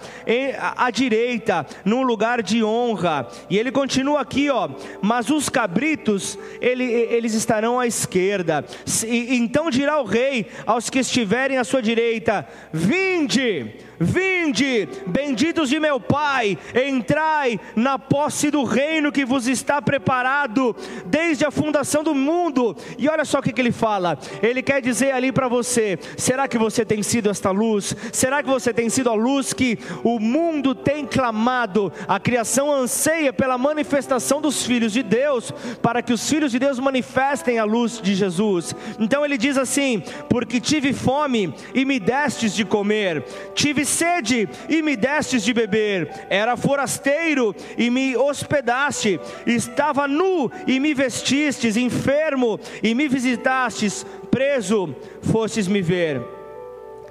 à 0.77 0.89
direita, 0.89 1.65
num 1.83 2.03
lugar 2.03 2.41
de 2.41 2.63
honra. 2.63 3.27
E 3.49 3.57
ele 3.57 3.71
continua 3.71 4.21
aqui, 4.21 4.49
ó. 4.49 4.69
Mas 5.01 5.29
os 5.29 5.49
cabritos, 5.49 6.39
ele, 6.61 6.85
eles 6.85 7.33
estarão 7.33 7.79
à 7.79 7.85
esquerda. 7.85 8.63
Então 9.07 9.69
dirá 9.69 9.99
o 9.99 10.05
rei 10.05 10.47
aos 10.65 10.89
que 10.89 10.99
estiverem 10.99 11.57
à 11.57 11.63
sua 11.65 11.81
direita: 11.81 12.47
Vinde 12.71 13.75
Vinde, 13.99 14.87
benditos 15.07 15.69
de 15.69 15.79
meu 15.79 15.99
Pai, 15.99 16.57
entrai 16.87 17.59
na 17.75 17.97
posse 17.97 18.51
do 18.51 18.63
reino 18.63 19.11
que 19.11 19.25
vos 19.25 19.47
está 19.47 19.81
preparado 19.81 20.75
desde 21.05 21.45
a 21.45 21.51
fundação 21.51 22.03
do 22.03 22.13
mundo. 22.13 22.75
E 22.97 23.09
olha 23.09 23.25
só 23.25 23.39
o 23.39 23.41
que, 23.41 23.51
que 23.51 23.59
ele 23.59 23.71
fala: 23.71 24.17
ele 24.41 24.61
quer 24.61 24.81
dizer 24.81 25.11
ali 25.11 25.31
para 25.31 25.47
você: 25.47 25.97
será 26.15 26.47
que 26.47 26.57
você 26.57 26.85
tem 26.85 27.01
sido 27.01 27.29
esta 27.29 27.49
luz? 27.49 27.95
Será 28.11 28.43
que 28.43 28.49
você 28.49 28.73
tem 28.73 28.89
sido 28.89 29.09
a 29.09 29.13
luz 29.15 29.51
que 29.51 29.79
o 30.03 30.19
mundo 30.19 30.75
tem 30.75 31.05
clamado? 31.05 31.91
A 32.07 32.19
criação 32.19 32.71
anseia 32.71 33.33
pela 33.33 33.57
manifestação 33.57 34.39
dos 34.39 34.63
filhos 34.63 34.93
de 34.93 35.01
Deus, 35.01 35.51
para 35.81 36.01
que 36.01 36.13
os 36.13 36.29
filhos 36.29 36.51
de 36.51 36.59
Deus 36.59 36.79
manifestem 36.79 37.57
a 37.57 37.63
luz 37.63 37.99
de 37.99 38.13
Jesus. 38.13 38.75
Então 38.99 39.25
ele 39.25 39.37
diz 39.37 39.57
assim: 39.57 40.03
porque 40.29 40.59
tive 40.59 40.93
fome 40.93 41.53
e 41.73 41.83
me 41.83 41.99
destes 41.99 42.53
de 42.53 42.63
comer, 42.63 43.23
tive 43.55 43.86
sede 43.87 44.47
e 44.69 44.81
me 44.81 44.95
destes 44.95 45.43
de 45.43 45.53
beber, 45.53 46.27
era 46.29 46.55
forasteiro 46.55 47.55
e 47.77 47.89
me 47.89 48.15
hospedaste, 48.15 49.19
estava 49.45 50.07
nu 50.07 50.51
e 50.67 50.79
me 50.79 50.93
vestistes, 50.93 51.77
enfermo 51.77 52.59
e 52.83 52.93
me 52.93 53.07
visitastes, 53.07 54.05
preso 54.29 54.95
fostes 55.21 55.67
me 55.67 55.81
ver. 55.81 56.36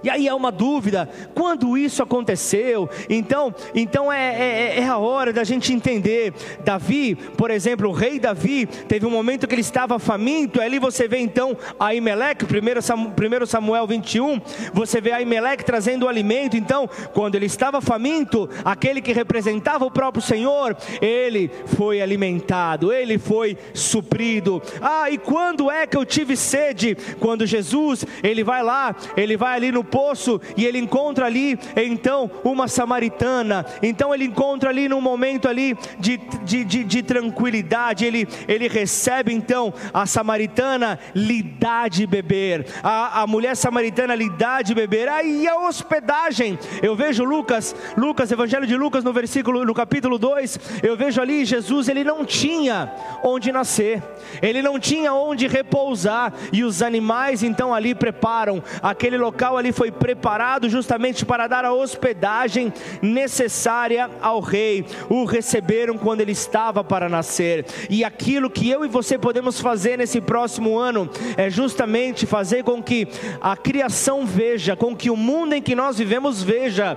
E 0.07 0.11
aí 0.11 0.29
há 0.29 0.37
uma 0.37 0.53
dúvida: 0.53 1.09
quando 1.35 1.77
isso 1.77 2.01
aconteceu? 2.01 2.89
Então, 3.11 3.53
então 3.75 4.13
é, 4.13 4.77
é, 4.77 4.79
é, 4.79 4.87
a 4.87 4.99
hora 4.99 5.33
da 5.33 5.43
gente 5.43 5.73
entender. 5.73 6.33
Davi, 6.65 7.17
por 7.17 7.51
exemplo, 7.51 7.89
o 7.89 7.93
rei 7.93 8.21
Davi, 8.21 8.67
teve 8.67 9.05
um 9.05 9.11
momento 9.11 9.49
que 9.49 9.55
ele 9.57 9.63
estava 9.63 9.99
faminto. 9.99 10.61
Ali 10.61 10.79
você 10.79 11.09
vê 11.09 11.19
então 11.19 11.57
Aimeleque, 11.81 12.45
1 12.45 13.47
Samuel 13.47 13.85
21, 13.85 14.41
você 14.73 15.01
vê 15.01 15.11
Aimeleque 15.11 15.65
trazendo 15.65 16.05
o 16.05 16.09
alimento. 16.09 16.57
Então, 16.57 16.89
quando 17.13 17.35
ele 17.35 17.47
estava 17.47 17.81
faminto, 17.81 18.49
aquele 18.65 19.03
que 19.03 19.13
representava 19.13 19.85
o 19.85 19.91
próprio 19.91 20.23
Senhor, 20.23 20.77
ele 21.03 21.51
foi 21.77 22.01
alimentado, 22.01 22.93
ele 22.93 23.19
foi 23.19 23.59
suprido. 23.75 24.63
Ah, 24.81 25.11
e 25.11 25.19
quando 25.19 25.69
é 25.69 25.85
que 25.85 25.97
eu 25.97 26.05
tive 26.05 26.37
sede? 26.37 26.97
Quando 27.19 27.45
Jesus, 27.45 28.07
ele 28.23 28.45
vai 28.45 28.63
lá, 28.63 28.95
ele 29.17 29.37
vai 29.37 29.57
ali 29.57 29.73
no 29.73 29.83
poço 29.97 30.39
e 30.59 30.67
ele 30.67 30.79
encontra 30.79 31.25
ali 31.25 31.59
então 31.75 32.31
uma 32.45 32.69
samaritana. 32.69 33.65
Então 33.83 34.15
ele 34.15 34.27
encontra 34.27 34.69
ali 34.69 34.91
num 34.91 35.01
momento 35.01 35.49
ali 35.49 35.75
de, 35.99 36.19
de, 36.45 36.65
de, 36.65 36.85
de 36.85 37.03
tranquilidade. 37.03 38.05
Ele, 38.05 38.29
ele 38.47 38.69
recebe 38.69 39.33
então 39.33 39.73
a 39.95 40.05
samaritana 40.05 40.99
lhe 41.15 41.43
dá 41.43 41.89
de 41.89 42.07
beber. 42.07 42.67
A, 42.83 43.23
a 43.23 43.27
mulher 43.27 43.57
samaritana 43.57 44.15
lhe 44.15 44.29
dá 44.29 44.61
de 44.61 44.75
beber. 44.75 45.09
Aí 45.09 45.49
a 45.49 45.61
hospedagem. 45.67 46.59
Eu 46.83 46.95
vejo 46.95 47.25
Lucas, 47.25 47.75
Lucas, 47.97 48.31
Evangelho 48.31 48.67
de 48.67 48.77
Lucas 48.77 49.03
no 49.03 49.15
versículo, 49.15 49.65
no 49.65 49.73
capítulo 49.73 50.19
2, 50.19 50.61
eu 50.83 50.95
vejo 50.95 51.23
ali 51.23 51.43
Jesus, 51.47 51.89
ele 51.89 52.05
não 52.05 52.23
tinha 52.23 52.93
onde 53.23 53.51
nascer, 53.51 54.03
ele 54.43 54.61
não 54.61 54.79
tinha 54.79 55.15
onde 55.15 55.47
repousar, 55.47 56.35
e 56.53 56.65
os 56.65 56.83
animais 56.83 57.43
então 57.43 57.73
ali 57.73 57.95
preparam, 57.95 58.63
aquele 58.83 59.17
local 59.17 59.57
ali 59.57 59.73
foi 59.77 59.93
preparado 59.93 60.69
justamente 60.69 61.25
para 61.25 61.47
dar 61.47 61.65
a 61.65 61.73
hospedagem 61.73 62.73
necessária 63.03 64.11
ao 64.23 64.41
rei. 64.41 64.87
O 65.09 65.25
receberam 65.25 65.99
quando 65.99 66.23
ele 66.23 66.33
estava 66.33 66.83
para 66.83 67.09
nascer. 67.09 67.67
E 67.91 68.03
aquilo 68.03 68.49
que 68.49 68.71
eu 68.71 68.85
e 68.85 68.89
você 68.89 69.19
podemos 69.19 69.61
fazer 69.61 69.99
nesse 69.99 70.21
próximo 70.21 70.79
ano 70.79 71.11
é 71.37 71.51
justamente 71.51 72.25
fazer 72.25 72.65
com 72.65 72.83
que 72.83 73.07
a 73.41 73.57
criação 73.57 74.25
veja, 74.25 74.75
com 74.75 74.97
que 74.97 75.11
o 75.11 75.17
mundo 75.17 75.55
em 75.55 75.63
que 75.63 75.75
nós 75.75 75.99
vivemos 75.99 76.43
veja 76.43 76.97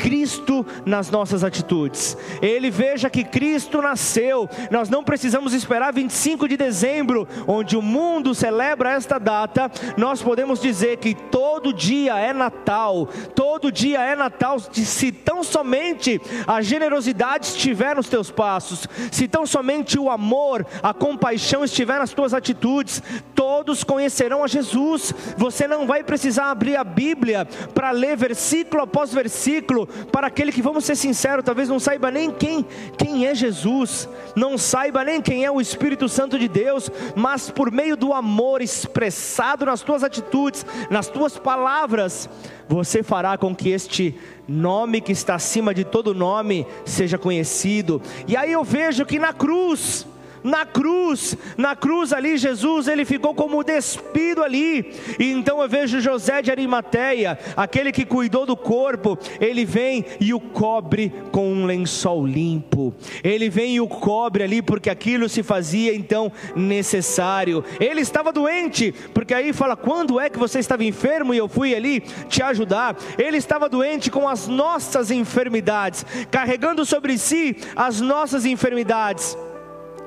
Cristo 0.00 0.64
nas 0.86 1.10
nossas 1.10 1.44
atitudes. 1.44 2.16
Ele 2.40 2.70
veja 2.70 3.10
que 3.10 3.22
Cristo 3.22 3.82
nasceu. 3.82 4.48
Nós 4.70 4.88
não 4.88 5.04
precisamos 5.04 5.52
esperar 5.52 5.92
25 5.92 6.48
de 6.48 6.56
dezembro, 6.56 7.28
onde 7.46 7.76
o 7.76 7.82
mundo 7.82 8.34
celebra 8.34 8.92
esta 8.92 9.18
data. 9.18 9.70
Nós 9.98 10.22
podemos 10.22 10.58
dizer 10.58 10.96
que 10.96 11.14
todo 11.14 11.72
dia 11.72 12.18
é 12.18 12.32
Natal. 12.32 13.10
Todo 13.34 13.70
dia 13.70 14.00
é 14.00 14.16
Natal 14.16 14.58
se 14.58 15.12
tão 15.12 15.44
somente 15.44 16.18
a 16.46 16.62
generosidade 16.62 17.46
estiver 17.46 17.94
nos 17.94 18.08
teus 18.08 18.30
passos, 18.30 18.88
se 19.12 19.28
tão 19.28 19.44
somente 19.44 19.98
o 19.98 20.08
amor, 20.08 20.66
a 20.82 20.94
compaixão 20.94 21.62
estiver 21.62 21.98
nas 21.98 22.12
tuas 22.12 22.32
atitudes, 22.32 23.02
todos 23.34 23.84
conhecerão 23.84 24.42
a 24.42 24.46
Jesus. 24.46 25.12
Você 25.36 25.68
não 25.68 25.86
vai 25.86 26.02
precisar 26.02 26.50
abrir 26.50 26.76
a 26.76 26.84
Bíblia 26.84 27.46
para 27.74 27.90
ler 27.90 28.16
versículo 28.16 28.82
após 28.82 29.12
versículo 29.12 29.89
para 30.10 30.26
aquele 30.26 30.52
que, 30.52 30.62
vamos 30.62 30.84
ser 30.84 30.96
sinceros, 30.96 31.44
talvez 31.44 31.68
não 31.68 31.78
saiba 31.78 32.10
nem 32.10 32.30
quem, 32.30 32.64
quem 32.96 33.26
é 33.26 33.34
Jesus, 33.34 34.08
não 34.34 34.56
saiba 34.56 35.04
nem 35.04 35.20
quem 35.20 35.44
é 35.44 35.50
o 35.50 35.60
Espírito 35.60 36.08
Santo 36.08 36.38
de 36.38 36.48
Deus, 36.48 36.90
mas 37.14 37.50
por 37.50 37.70
meio 37.70 37.96
do 37.96 38.12
amor 38.12 38.62
expressado 38.62 39.66
nas 39.66 39.82
tuas 39.82 40.02
atitudes, 40.02 40.64
nas 40.88 41.08
tuas 41.08 41.38
palavras, 41.38 42.28
você 42.68 43.02
fará 43.02 43.36
com 43.36 43.54
que 43.54 43.70
este 43.70 44.14
nome 44.46 45.00
que 45.00 45.12
está 45.12 45.34
acima 45.34 45.74
de 45.74 45.84
todo 45.84 46.14
nome 46.14 46.66
seja 46.84 47.18
conhecido. 47.18 48.00
E 48.26 48.36
aí 48.36 48.52
eu 48.52 48.62
vejo 48.62 49.04
que 49.04 49.18
na 49.18 49.32
cruz, 49.32 50.06
na 50.42 50.64
cruz, 50.64 51.36
na 51.56 51.76
cruz 51.76 52.12
ali, 52.12 52.36
Jesus 52.36 52.88
ele 52.88 53.04
ficou 53.04 53.34
como 53.34 53.62
despido 53.62 54.42
ali. 54.42 54.92
E 55.18 55.30
então 55.30 55.60
eu 55.60 55.68
vejo 55.68 56.00
José 56.00 56.42
de 56.42 56.50
Arimateia, 56.50 57.38
aquele 57.56 57.92
que 57.92 58.04
cuidou 58.04 58.46
do 58.46 58.56
corpo, 58.56 59.18
ele 59.40 59.64
vem 59.64 60.04
e 60.20 60.32
o 60.32 60.40
cobre 60.40 61.12
com 61.30 61.52
um 61.52 61.66
lençol 61.66 62.26
limpo. 62.26 62.94
Ele 63.22 63.48
vem 63.48 63.76
e 63.76 63.80
o 63.80 63.88
cobre 63.88 64.42
ali 64.42 64.62
porque 64.62 64.90
aquilo 64.90 65.28
se 65.28 65.42
fazia 65.42 65.94
então 65.94 66.32
necessário. 66.54 67.64
Ele 67.78 68.00
estava 68.00 68.32
doente, 68.32 68.92
porque 69.14 69.34
aí 69.34 69.52
fala: 69.52 69.76
"Quando 69.76 70.20
é 70.20 70.28
que 70.28 70.38
você 70.38 70.58
estava 70.58 70.84
enfermo 70.84 71.34
e 71.34 71.38
eu 71.38 71.48
fui 71.48 71.74
ali 71.74 72.00
te 72.28 72.42
ajudar?" 72.42 72.96
Ele 73.18 73.36
estava 73.36 73.68
doente 73.68 74.10
com 74.10 74.28
as 74.28 74.48
nossas 74.48 75.10
enfermidades, 75.10 76.04
carregando 76.30 76.84
sobre 76.84 77.18
si 77.18 77.56
as 77.76 78.00
nossas 78.00 78.44
enfermidades 78.44 79.36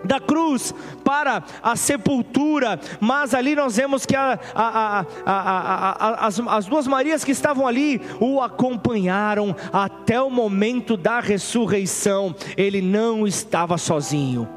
da 0.03 0.19
cruz 0.19 0.73
para 1.03 1.43
a 1.61 1.75
sepultura, 1.75 2.79
mas 2.99 3.33
ali 3.33 3.55
nós 3.55 3.77
vemos 3.77 4.05
que 4.05 4.15
a, 4.15 4.39
a, 4.53 5.05
a, 5.25 6.27
as, 6.27 6.39
as 6.39 6.65
duas 6.65 6.87
Marias 6.87 7.23
que 7.23 7.31
estavam 7.31 7.67
ali 7.67 8.01
o 8.19 8.41
acompanharam 8.41 9.55
até 9.71 10.21
o 10.21 10.29
momento 10.29 10.97
da 10.97 11.19
ressurreição. 11.19 12.35
Ele 12.57 12.81
não 12.81 13.25
estava 13.27 13.77
sozinho, 13.77 14.47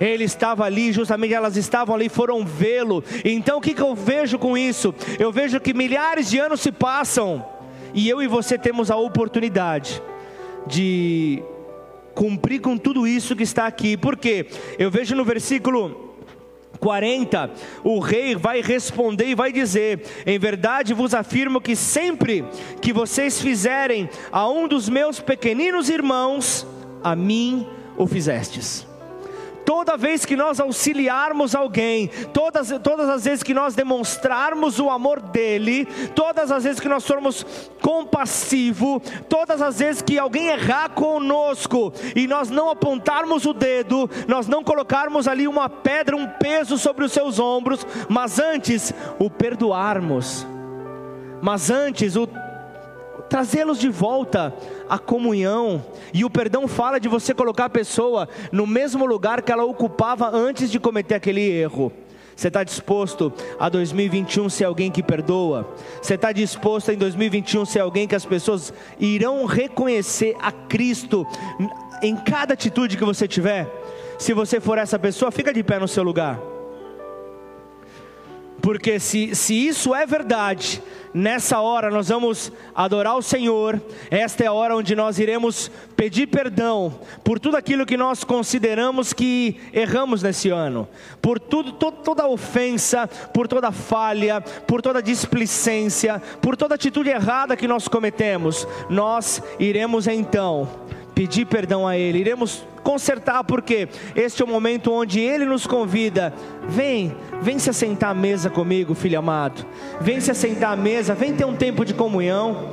ele 0.00 0.24
estava 0.24 0.64
ali, 0.64 0.92
justamente 0.92 1.34
elas 1.34 1.56
estavam 1.56 1.94
ali, 1.94 2.08
foram 2.08 2.44
vê-lo. 2.44 3.02
Então 3.24 3.58
o 3.58 3.60
que, 3.60 3.74
que 3.74 3.82
eu 3.82 3.94
vejo 3.94 4.38
com 4.38 4.56
isso? 4.56 4.94
Eu 5.18 5.32
vejo 5.32 5.60
que 5.60 5.74
milhares 5.74 6.28
de 6.28 6.38
anos 6.38 6.60
se 6.60 6.72
passam 6.72 7.44
e 7.94 8.08
eu 8.08 8.22
e 8.22 8.26
você 8.26 8.58
temos 8.58 8.90
a 8.90 8.96
oportunidade 8.96 10.02
de 10.66 11.42
cumprir 12.16 12.60
com 12.60 12.78
tudo 12.78 13.06
isso 13.06 13.36
que 13.36 13.44
está 13.44 13.66
aqui. 13.66 13.96
Porque 13.96 14.46
eu 14.78 14.90
vejo 14.90 15.14
no 15.14 15.24
versículo 15.24 16.16
40, 16.80 17.50
o 17.84 17.98
rei 17.98 18.34
vai 18.34 18.60
responder 18.62 19.26
e 19.26 19.34
vai 19.34 19.52
dizer: 19.52 20.02
Em 20.26 20.38
verdade 20.38 20.94
vos 20.94 21.14
afirmo 21.14 21.60
que 21.60 21.76
sempre 21.76 22.44
que 22.80 22.92
vocês 22.92 23.40
fizerem 23.40 24.08
a 24.32 24.48
um 24.48 24.66
dos 24.66 24.88
meus 24.88 25.20
pequeninos 25.20 25.88
irmãos, 25.88 26.66
a 27.04 27.14
mim 27.14 27.66
o 27.96 28.06
fizestes. 28.06 28.86
Toda 29.66 29.96
vez 29.96 30.24
que 30.24 30.36
nós 30.36 30.60
auxiliarmos 30.60 31.54
alguém, 31.54 32.06
todas, 32.32 32.72
todas 32.82 33.08
as 33.08 33.24
vezes 33.24 33.42
que 33.42 33.52
nós 33.52 33.74
demonstrarmos 33.74 34.78
o 34.78 34.88
amor 34.88 35.20
dele, 35.20 35.84
todas 36.14 36.52
as 36.52 36.62
vezes 36.62 36.78
que 36.78 36.88
nós 36.88 37.04
formos 37.04 37.44
compassivo, 37.82 39.02
todas 39.28 39.60
as 39.60 39.80
vezes 39.80 40.00
que 40.00 40.18
alguém 40.18 40.46
errar 40.46 40.90
conosco 40.90 41.92
e 42.14 42.28
nós 42.28 42.48
não 42.48 42.70
apontarmos 42.70 43.44
o 43.44 43.52
dedo, 43.52 44.08
nós 44.28 44.46
não 44.46 44.62
colocarmos 44.62 45.26
ali 45.26 45.48
uma 45.48 45.68
pedra, 45.68 46.16
um 46.16 46.28
peso 46.28 46.78
sobre 46.78 47.04
os 47.04 47.10
seus 47.10 47.40
ombros, 47.40 47.84
mas 48.08 48.38
antes 48.38 48.94
o 49.18 49.28
perdoarmos, 49.28 50.46
mas 51.42 51.70
antes 51.70 52.14
o 52.14 52.28
trazê-los 53.28 53.78
de 53.78 53.88
volta 53.88 54.54
à 54.88 54.98
comunhão. 54.98 55.84
E 56.12 56.24
o 56.24 56.30
perdão 56.30 56.66
fala 56.66 56.98
de 56.98 57.08
você 57.08 57.34
colocar 57.34 57.66
a 57.66 57.70
pessoa 57.70 58.28
no 58.50 58.66
mesmo 58.66 59.06
lugar 59.06 59.42
que 59.42 59.52
ela 59.52 59.64
ocupava 59.64 60.30
antes 60.32 60.70
de 60.70 60.80
cometer 60.80 61.14
aquele 61.14 61.42
erro. 61.42 61.92
Você 62.36 62.48
está 62.48 62.62
disposto 62.62 63.32
a 63.58 63.68
2021 63.70 64.50
ser 64.50 64.64
alguém 64.64 64.90
que 64.90 65.02
perdoa? 65.02 65.66
Você 66.02 66.14
está 66.14 66.32
disposto 66.32 66.90
em 66.90 66.96
2021 66.96 67.64
ser 67.64 67.80
alguém 67.80 68.06
que 68.06 68.14
as 68.14 68.26
pessoas 68.26 68.74
irão 69.00 69.46
reconhecer 69.46 70.36
a 70.40 70.52
Cristo 70.52 71.26
em 72.02 72.14
cada 72.14 72.52
atitude 72.52 72.98
que 72.98 73.04
você 73.04 73.26
tiver? 73.26 73.66
Se 74.18 74.34
você 74.34 74.60
for 74.60 74.76
essa 74.76 74.98
pessoa, 74.98 75.30
fica 75.30 75.52
de 75.52 75.62
pé 75.62 75.78
no 75.78 75.88
seu 75.88 76.02
lugar. 76.02 76.38
Porque 78.66 78.98
se, 78.98 79.32
se 79.32 79.54
isso 79.54 79.94
é 79.94 80.04
verdade, 80.04 80.82
nessa 81.14 81.60
hora 81.60 81.88
nós 81.88 82.08
vamos 82.08 82.50
adorar 82.74 83.16
o 83.16 83.22
Senhor. 83.22 83.80
Esta 84.10 84.42
é 84.42 84.48
a 84.48 84.52
hora 84.52 84.74
onde 84.74 84.96
nós 84.96 85.20
iremos 85.20 85.70
pedir 85.94 86.26
perdão 86.26 86.98
por 87.22 87.38
tudo 87.38 87.56
aquilo 87.56 87.86
que 87.86 87.96
nós 87.96 88.24
consideramos 88.24 89.12
que 89.12 89.60
erramos 89.72 90.20
nesse 90.20 90.50
ano, 90.50 90.88
por 91.22 91.38
tudo, 91.38 91.74
to, 91.74 91.92
toda 91.92 92.26
ofensa, 92.26 93.06
por 93.06 93.46
toda 93.46 93.70
falha, 93.70 94.40
por 94.40 94.82
toda 94.82 95.00
displicência, 95.00 96.20
por 96.42 96.56
toda 96.56 96.74
atitude 96.74 97.08
errada 97.08 97.56
que 97.56 97.68
nós 97.68 97.86
cometemos. 97.86 98.66
Nós 98.90 99.40
iremos 99.60 100.08
então 100.08 100.68
pedir 101.16 101.46
perdão 101.46 101.88
a 101.88 101.96
Ele, 101.96 102.18
iremos 102.18 102.62
consertar, 102.82 103.42
porque 103.42 103.88
este 104.14 104.42
é 104.42 104.44
o 104.44 104.48
momento 104.48 104.92
onde 104.92 105.18
Ele 105.18 105.46
nos 105.46 105.66
convida. 105.66 106.30
Vem, 106.68 107.16
vem 107.40 107.58
se 107.58 107.70
assentar 107.70 108.10
à 108.10 108.14
mesa 108.14 108.50
comigo, 108.50 108.94
filho 108.94 109.18
amado. 109.18 109.64
Vem 109.98 110.20
se 110.20 110.30
assentar 110.30 110.72
à 110.72 110.76
mesa, 110.76 111.14
vem 111.14 111.34
ter 111.34 111.46
um 111.46 111.56
tempo 111.56 111.86
de 111.86 111.94
comunhão. 111.94 112.68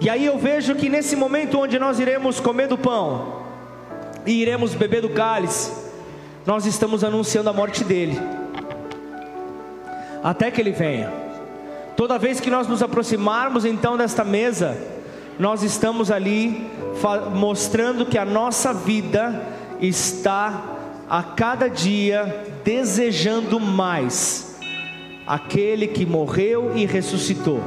E 0.00 0.08
aí 0.08 0.24
eu 0.24 0.38
vejo 0.38 0.76
que 0.76 0.88
nesse 0.88 1.16
momento 1.16 1.58
onde 1.58 1.80
nós 1.80 1.98
iremos 1.98 2.38
comer 2.38 2.68
do 2.68 2.78
pão 2.78 3.42
e 4.24 4.40
iremos 4.40 4.72
beber 4.76 5.02
do 5.02 5.10
cálice, 5.10 5.72
nós 6.46 6.64
estamos 6.64 7.02
anunciando 7.02 7.50
a 7.50 7.52
morte 7.52 7.82
dele, 7.82 8.20
até 10.22 10.48
que 10.48 10.60
ele 10.60 10.70
venha. 10.70 11.12
Toda 11.96 12.18
vez 12.18 12.38
que 12.38 12.50
nós 12.50 12.68
nos 12.68 12.84
aproximarmos 12.84 13.64
então 13.64 13.96
desta 13.96 14.22
mesa, 14.24 14.76
nós 15.42 15.64
estamos 15.64 16.12
ali 16.12 16.70
mostrando 17.34 18.06
que 18.06 18.16
a 18.16 18.24
nossa 18.24 18.72
vida 18.72 19.44
está 19.80 20.62
a 21.10 21.20
cada 21.20 21.66
dia 21.66 22.46
desejando 22.62 23.58
mais 23.58 24.56
aquele 25.26 25.88
que 25.88 26.06
morreu 26.06 26.70
e 26.76 26.86
ressuscitou. 26.86 27.60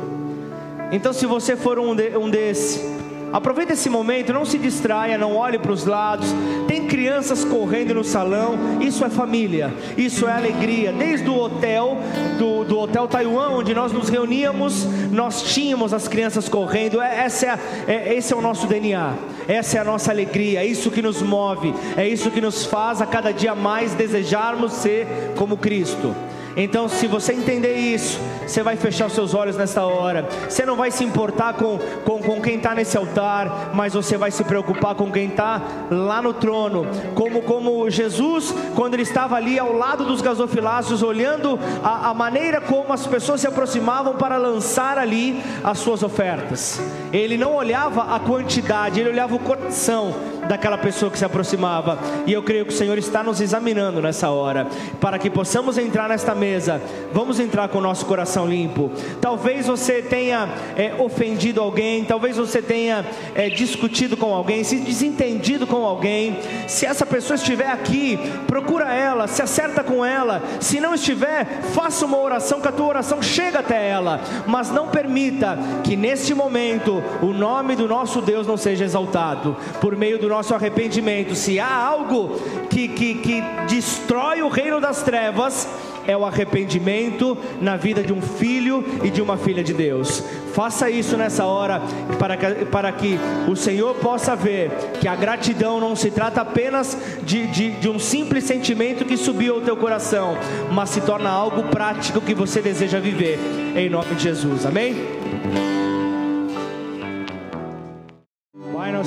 Então, 0.89 1.11
se 1.11 1.25
você 1.25 1.57
for 1.57 1.77
um, 1.77 1.93
de, 1.93 2.17
um 2.17 2.29
desse, 2.29 2.95
Aproveite 3.33 3.73
esse 3.73 3.89
momento, 3.89 4.31
não 4.31 4.45
se 4.45 4.57
distraia, 4.57 5.17
não 5.17 5.35
olhe 5.35 5.59
para 5.59 5.73
os 5.73 5.83
lados. 5.85 6.33
Tem 6.69 6.74
crianças 6.95 7.43
correndo 7.43 7.93
no 7.93 8.05
salão, 8.05 8.57
isso 8.79 9.03
é 9.03 9.09
família, 9.09 9.73
isso 9.97 10.29
é 10.29 10.31
alegria. 10.31 10.93
Desde 10.93 11.29
o 11.29 11.37
hotel, 11.37 11.97
do, 12.39 12.63
do 12.63 12.79
Hotel 12.79 13.05
Taiwan, 13.05 13.49
onde 13.49 13.73
nós 13.73 13.91
nos 13.91 14.07
reuníamos, 14.07 14.87
nós 15.11 15.41
tínhamos 15.41 15.91
as 15.91 16.07
crianças 16.07 16.47
correndo. 16.47 17.01
É, 17.01 17.25
essa 17.25 17.59
é, 17.85 17.93
é, 17.93 18.15
esse 18.15 18.31
é 18.31 18.35
o 18.37 18.39
nosso 18.39 18.65
DNA, 18.65 19.13
essa 19.45 19.77
é 19.77 19.81
a 19.81 19.83
nossa 19.83 20.09
alegria, 20.09 20.61
é 20.61 20.65
isso 20.65 20.89
que 20.89 21.01
nos 21.01 21.21
move, 21.21 21.73
é 21.97 22.07
isso 22.07 22.31
que 22.31 22.39
nos 22.39 22.65
faz 22.65 23.01
a 23.01 23.05
cada 23.05 23.33
dia 23.33 23.53
mais 23.53 23.93
desejarmos 23.93 24.71
ser 24.71 25.05
como 25.35 25.57
Cristo. 25.57 26.15
Então, 26.55 26.87
se 26.87 27.05
você 27.07 27.33
entender 27.33 27.75
isso, 27.75 28.17
você 28.47 28.63
vai 28.63 28.75
fechar 28.75 29.07
os 29.07 29.13
seus 29.13 29.33
olhos 29.33 29.55
nessa 29.55 29.83
hora. 29.83 30.27
Você 30.47 30.65
não 30.65 30.75
vai 30.75 30.91
se 30.91 31.03
importar 31.03 31.53
com, 31.53 31.77
com, 32.03 32.19
com 32.19 32.41
quem 32.41 32.55
está 32.57 32.75
nesse 32.75 32.97
altar, 32.97 33.71
mas 33.73 33.93
você 33.93 34.17
vai 34.17 34.31
se 34.31 34.43
preocupar 34.43 34.95
com 34.95 35.11
quem 35.11 35.29
está 35.29 35.61
lá 35.89 36.21
no 36.21 36.33
trono. 36.33 36.87
Como, 37.13 37.41
como 37.41 37.89
Jesus, 37.89 38.53
quando 38.75 38.93
ele 38.93 39.03
estava 39.03 39.35
ali 39.35 39.57
ao 39.57 39.73
lado 39.73 40.05
dos 40.05 40.21
gasofiláceos, 40.21 41.03
olhando 41.03 41.59
a, 41.83 42.09
a 42.09 42.13
maneira 42.13 42.61
como 42.61 42.93
as 42.93 43.05
pessoas 43.05 43.41
se 43.41 43.47
aproximavam 43.47 44.15
para 44.15 44.37
lançar 44.37 44.97
ali 44.97 45.41
as 45.63 45.79
suas 45.79 46.03
ofertas. 46.03 46.81
Ele 47.11 47.37
não 47.37 47.55
olhava 47.55 48.15
a 48.15 48.19
quantidade, 48.19 48.99
ele 48.99 49.09
olhava 49.09 49.35
o 49.35 49.39
coração 49.39 50.34
daquela 50.47 50.77
pessoa 50.77 51.11
que 51.11 51.17
se 51.17 51.25
aproximava. 51.25 51.99
E 52.25 52.33
eu 52.33 52.43
creio 52.43 52.65
que 52.65 52.73
o 52.73 52.77
Senhor 52.77 52.97
está 52.97 53.23
nos 53.23 53.41
examinando 53.41 54.01
nessa 54.01 54.29
hora, 54.29 54.67
para 54.99 55.19
que 55.19 55.29
possamos 55.29 55.77
entrar 55.77 56.09
nesta 56.09 56.33
mesa. 56.33 56.81
Vamos 57.13 57.39
entrar 57.39 57.67
com 57.69 57.79
o 57.79 57.81
nosso 57.81 58.05
coração 58.05 58.47
limpo. 58.47 58.91
Talvez 59.21 59.67
você 59.67 60.01
tenha 60.01 60.49
é, 60.75 60.93
ofendido 60.99 61.61
alguém, 61.61 62.03
talvez 62.03 62.37
você 62.37 62.61
tenha 62.61 63.05
é, 63.33 63.49
discutido 63.49 64.17
com 64.17 64.33
alguém, 64.33 64.63
se 64.63 64.77
desentendido 64.77 65.67
com 65.67 65.85
alguém. 65.85 66.37
Se 66.67 66.85
essa 66.85 67.05
pessoa 67.05 67.35
estiver 67.35 67.69
aqui, 67.69 68.19
procura 68.47 68.93
ela, 68.93 69.27
se 69.27 69.41
acerta 69.41 69.83
com 69.83 70.03
ela. 70.03 70.41
Se 70.59 70.79
não 70.79 70.93
estiver, 70.93 71.61
faça 71.73 72.05
uma 72.05 72.17
oração, 72.17 72.61
que 72.61 72.67
a 72.67 72.71
tua 72.71 72.87
oração 72.87 73.21
chega 73.21 73.59
até 73.59 73.89
ela. 73.89 74.21
Mas 74.45 74.71
não 74.71 74.87
permita 74.87 75.57
que 75.83 75.95
neste 75.95 76.33
momento 76.33 77.03
o 77.21 77.27
nome 77.27 77.75
do 77.75 77.87
nosso 77.87 78.21
Deus 78.21 78.47
não 78.47 78.57
seja 78.57 78.85
exaltado 78.85 79.55
por 79.79 79.95
meio 79.95 80.19
do 80.19 80.27
nosso 80.35 80.53
arrependimento. 80.53 81.33
Se 81.33 81.59
há 81.59 81.73
algo 81.73 82.39
que, 82.69 82.89
que, 82.89 83.15
que 83.15 83.41
destrói 83.69 84.41
o 84.41 84.49
reino 84.49 84.81
das 84.81 85.01
trevas, 85.01 85.67
é 86.05 86.15
o 86.15 86.25
arrependimento 86.25 87.37
na 87.61 87.77
vida 87.77 88.03
de 88.03 88.13
um 88.13 88.21
filho 88.21 88.83
e 89.03 89.09
de 89.09 89.21
uma 89.21 89.37
filha 89.37 89.63
de 89.63 89.73
Deus. 89.73 90.23
Faça 90.53 90.89
isso 90.89 91.17
nessa 91.17 91.45
hora, 91.45 91.81
para 92.19 92.37
que, 92.37 92.65
para 92.65 92.91
que 92.91 93.17
o 93.47 93.55
Senhor 93.55 93.95
possa 93.95 94.35
ver 94.35 94.71
que 94.99 95.07
a 95.07 95.15
gratidão 95.15 95.79
não 95.79 95.95
se 95.95 96.11
trata 96.11 96.41
apenas 96.41 96.97
de, 97.23 97.47
de, 97.47 97.71
de 97.71 97.89
um 97.89 97.97
simples 97.97 98.43
sentimento 98.43 99.05
que 99.05 99.17
subiu 99.17 99.55
ao 99.55 99.61
teu 99.61 99.75
coração, 99.77 100.37
mas 100.71 100.89
se 100.89 101.01
torna 101.01 101.29
algo 101.29 101.63
prático 101.63 102.21
que 102.21 102.33
você 102.33 102.61
deseja 102.61 102.99
viver, 102.99 103.39
em 103.75 103.89
nome 103.89 104.15
de 104.15 104.23
Jesus, 104.23 104.65
amém? 104.65 105.74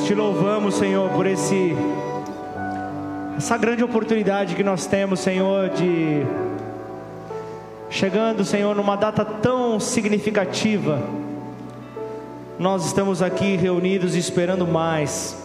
Te 0.08 0.14
louvamos, 0.14 0.76
Senhor, 0.76 1.10
por 1.10 1.26
esse 1.26 1.76
essa 3.36 3.58
grande 3.58 3.84
oportunidade 3.84 4.54
que 4.54 4.64
nós 4.64 4.86
temos, 4.86 5.20
Senhor, 5.20 5.68
de 5.68 6.24
chegando, 7.90 8.42
Senhor, 8.42 8.74
numa 8.74 8.96
data 8.96 9.22
tão 9.22 9.78
significativa. 9.78 11.02
Nós 12.58 12.86
estamos 12.86 13.20
aqui 13.20 13.54
reunidos 13.56 14.14
esperando 14.14 14.66
mais. 14.66 15.36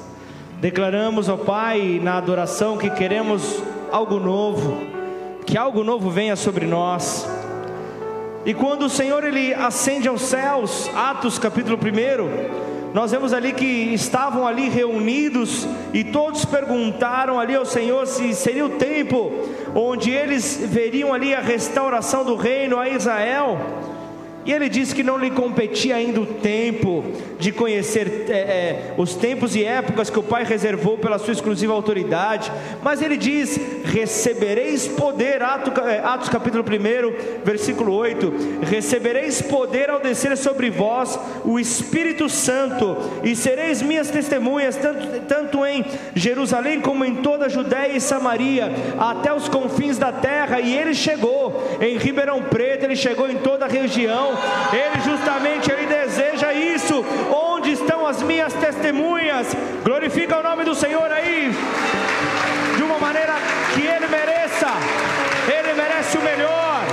Declaramos, 0.61 1.27
ó 1.27 1.35
Pai, 1.35 1.99
na 2.01 2.15
adoração 2.15 2.77
que 2.77 2.89
queremos 2.89 3.61
algo 3.91 4.17
novo, 4.17 4.77
que 5.45 5.57
algo 5.57 5.83
novo 5.83 6.09
venha 6.09 6.37
sobre 6.37 6.65
nós. 6.65 7.27
E 8.45 8.53
quando 8.53 8.85
o 8.85 8.89
Senhor 8.89 9.25
ele 9.25 9.53
ascende 9.53 10.07
aos 10.07 10.21
céus, 10.21 10.89
Atos 10.95 11.37
capítulo 11.37 11.77
1, 11.77 12.72
nós 12.93 13.11
vemos 13.11 13.33
ali 13.33 13.53
que 13.53 13.65
estavam 13.65 14.45
ali 14.45 14.69
reunidos 14.69 15.67
e 15.91 16.03
todos 16.03 16.45
perguntaram 16.45 17.39
ali 17.39 17.55
ao 17.55 17.65
Senhor 17.65 18.05
se 18.05 18.33
seria 18.35 18.65
o 18.65 18.77
tempo 18.77 19.31
onde 19.73 20.11
eles 20.11 20.57
veriam 20.63 21.11
ali 21.11 21.33
a 21.33 21.41
restauração 21.41 22.23
do 22.23 22.35
reino 22.35 22.77
a 22.77 22.87
Israel. 22.87 23.57
E 24.45 24.51
ele 24.51 24.67
disse 24.67 24.93
que 24.93 25.03
não 25.03 25.17
lhe 25.17 25.31
competia 25.31 25.95
ainda 25.95 26.19
o 26.19 26.25
tempo 26.25 27.03
de 27.39 27.51
conhecer 27.51 28.25
é, 28.29 28.33
é, 28.33 28.93
os 28.97 29.15
tempos 29.15 29.55
e 29.55 29.63
épocas 29.63 30.09
que 30.09 30.19
o 30.19 30.23
Pai 30.23 30.43
reservou 30.43 30.97
pela 30.97 31.17
sua 31.17 31.31
exclusiva 31.31 31.73
autoridade, 31.73 32.51
mas 32.81 33.01
ele 33.01 33.15
diz: 33.15 33.59
recebereis 33.85 34.87
poder, 34.87 35.41
é, 35.41 35.99
Atos 36.03 36.27
capítulo 36.27 36.63
1, 36.63 37.43
versículo 37.45 37.93
8: 37.93 38.33
recebereis 38.63 39.41
poder 39.41 39.89
ao 39.89 40.01
descer 40.01 40.35
sobre 40.37 40.69
vós 40.69 41.17
o 41.45 41.57
Espírito 41.57 42.27
Santo, 42.27 42.97
e 43.23 43.35
sereis 43.35 43.81
minhas 43.81 44.09
testemunhas, 44.09 44.75
tanto, 44.75 45.21
tanto 45.21 45.65
em 45.65 45.85
Jerusalém 46.15 46.81
como 46.81 47.05
em 47.05 47.15
toda 47.15 47.45
a 47.45 47.49
Judéia 47.49 47.95
e 47.95 48.01
Samaria, 48.01 48.69
até 48.99 49.33
os 49.33 49.47
confins 49.47 49.97
da 49.97 50.11
terra. 50.11 50.59
E 50.59 50.75
ele 50.77 50.93
chegou 50.93 51.77
em 51.79 51.97
Ribeirão 51.97 52.41
Preto, 52.43 52.83
ele 52.83 52.95
chegou 52.95 53.29
em 53.29 53.37
toda 53.37 53.65
a 53.65 53.69
região 53.69 54.32
ele 54.71 55.01
justamente 55.03 55.71
ele 55.71 55.85
deseja 55.85 56.53
isso. 56.53 57.03
Onde 57.31 57.71
estão 57.71 58.05
as 58.05 58.21
minhas 58.21 58.53
testemunhas? 58.53 59.47
Glorifica 59.83 60.39
o 60.39 60.43
nome 60.43 60.63
do 60.63 60.75
Senhor 60.75 61.11
aí. 61.11 61.51
De 62.75 62.83
uma 62.83 62.97
maneira 62.97 63.33
que 63.73 63.81
ele 63.81 64.07
mereça. 64.07 64.67
Ele 65.47 65.73
merece 65.73 66.17
o 66.17 66.21
melhor. 66.21 66.83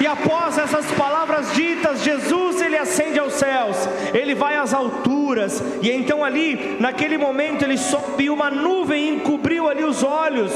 E 0.00 0.06
após 0.06 0.56
essas 0.56 0.86
palavras 0.92 1.52
ditas, 1.52 2.02
Jesus 2.02 2.60
ele 2.62 2.76
ascende 2.76 3.18
aos 3.18 3.34
céus, 3.34 3.76
ele 4.14 4.34
vai 4.34 4.56
às 4.56 4.72
alturas, 4.72 5.62
e 5.82 5.90
então 5.90 6.24
ali, 6.24 6.76
naquele 6.78 7.18
momento, 7.18 7.64
ele 7.64 7.76
sobe 7.76 8.30
uma 8.30 8.48
nuvem 8.48 9.04
e 9.04 9.14
encobriu 9.16 9.68
ali 9.68 9.82
os 9.82 10.02
olhos. 10.04 10.52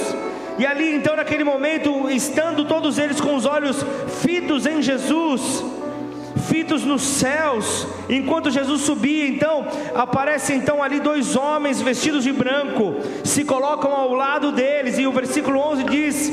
E 0.63 0.67
ali 0.67 0.95
então, 0.95 1.17
naquele 1.17 1.43
momento, 1.43 2.09
estando 2.09 2.65
todos 2.65 2.97
eles 2.97 3.21
com 3.21 3.35
os 3.35 3.45
olhos 3.45 3.85
fitos 4.23 4.65
em 4.65 4.81
Jesus, 4.81 5.65
fitos 6.49 6.85
nos 6.85 7.03
céus, 7.03 7.85
enquanto 8.09 8.49
Jesus 8.49 8.83
subia, 8.83 9.27
então 9.27 9.67
aparecem 9.93 10.59
então 10.59 10.81
ali 10.81 11.01
dois 11.01 11.35
homens 11.35 11.83
vestidos 11.83 12.23
de 12.23 12.31
branco, 12.31 12.95
se 13.25 13.45
colocam 13.45 13.91
ao 13.91 14.15
lado 14.15 14.53
deles, 14.53 15.01
e 15.01 15.05
o 15.05 15.11
versículo 15.11 15.59
11 15.59 15.83
diz: 15.83 16.33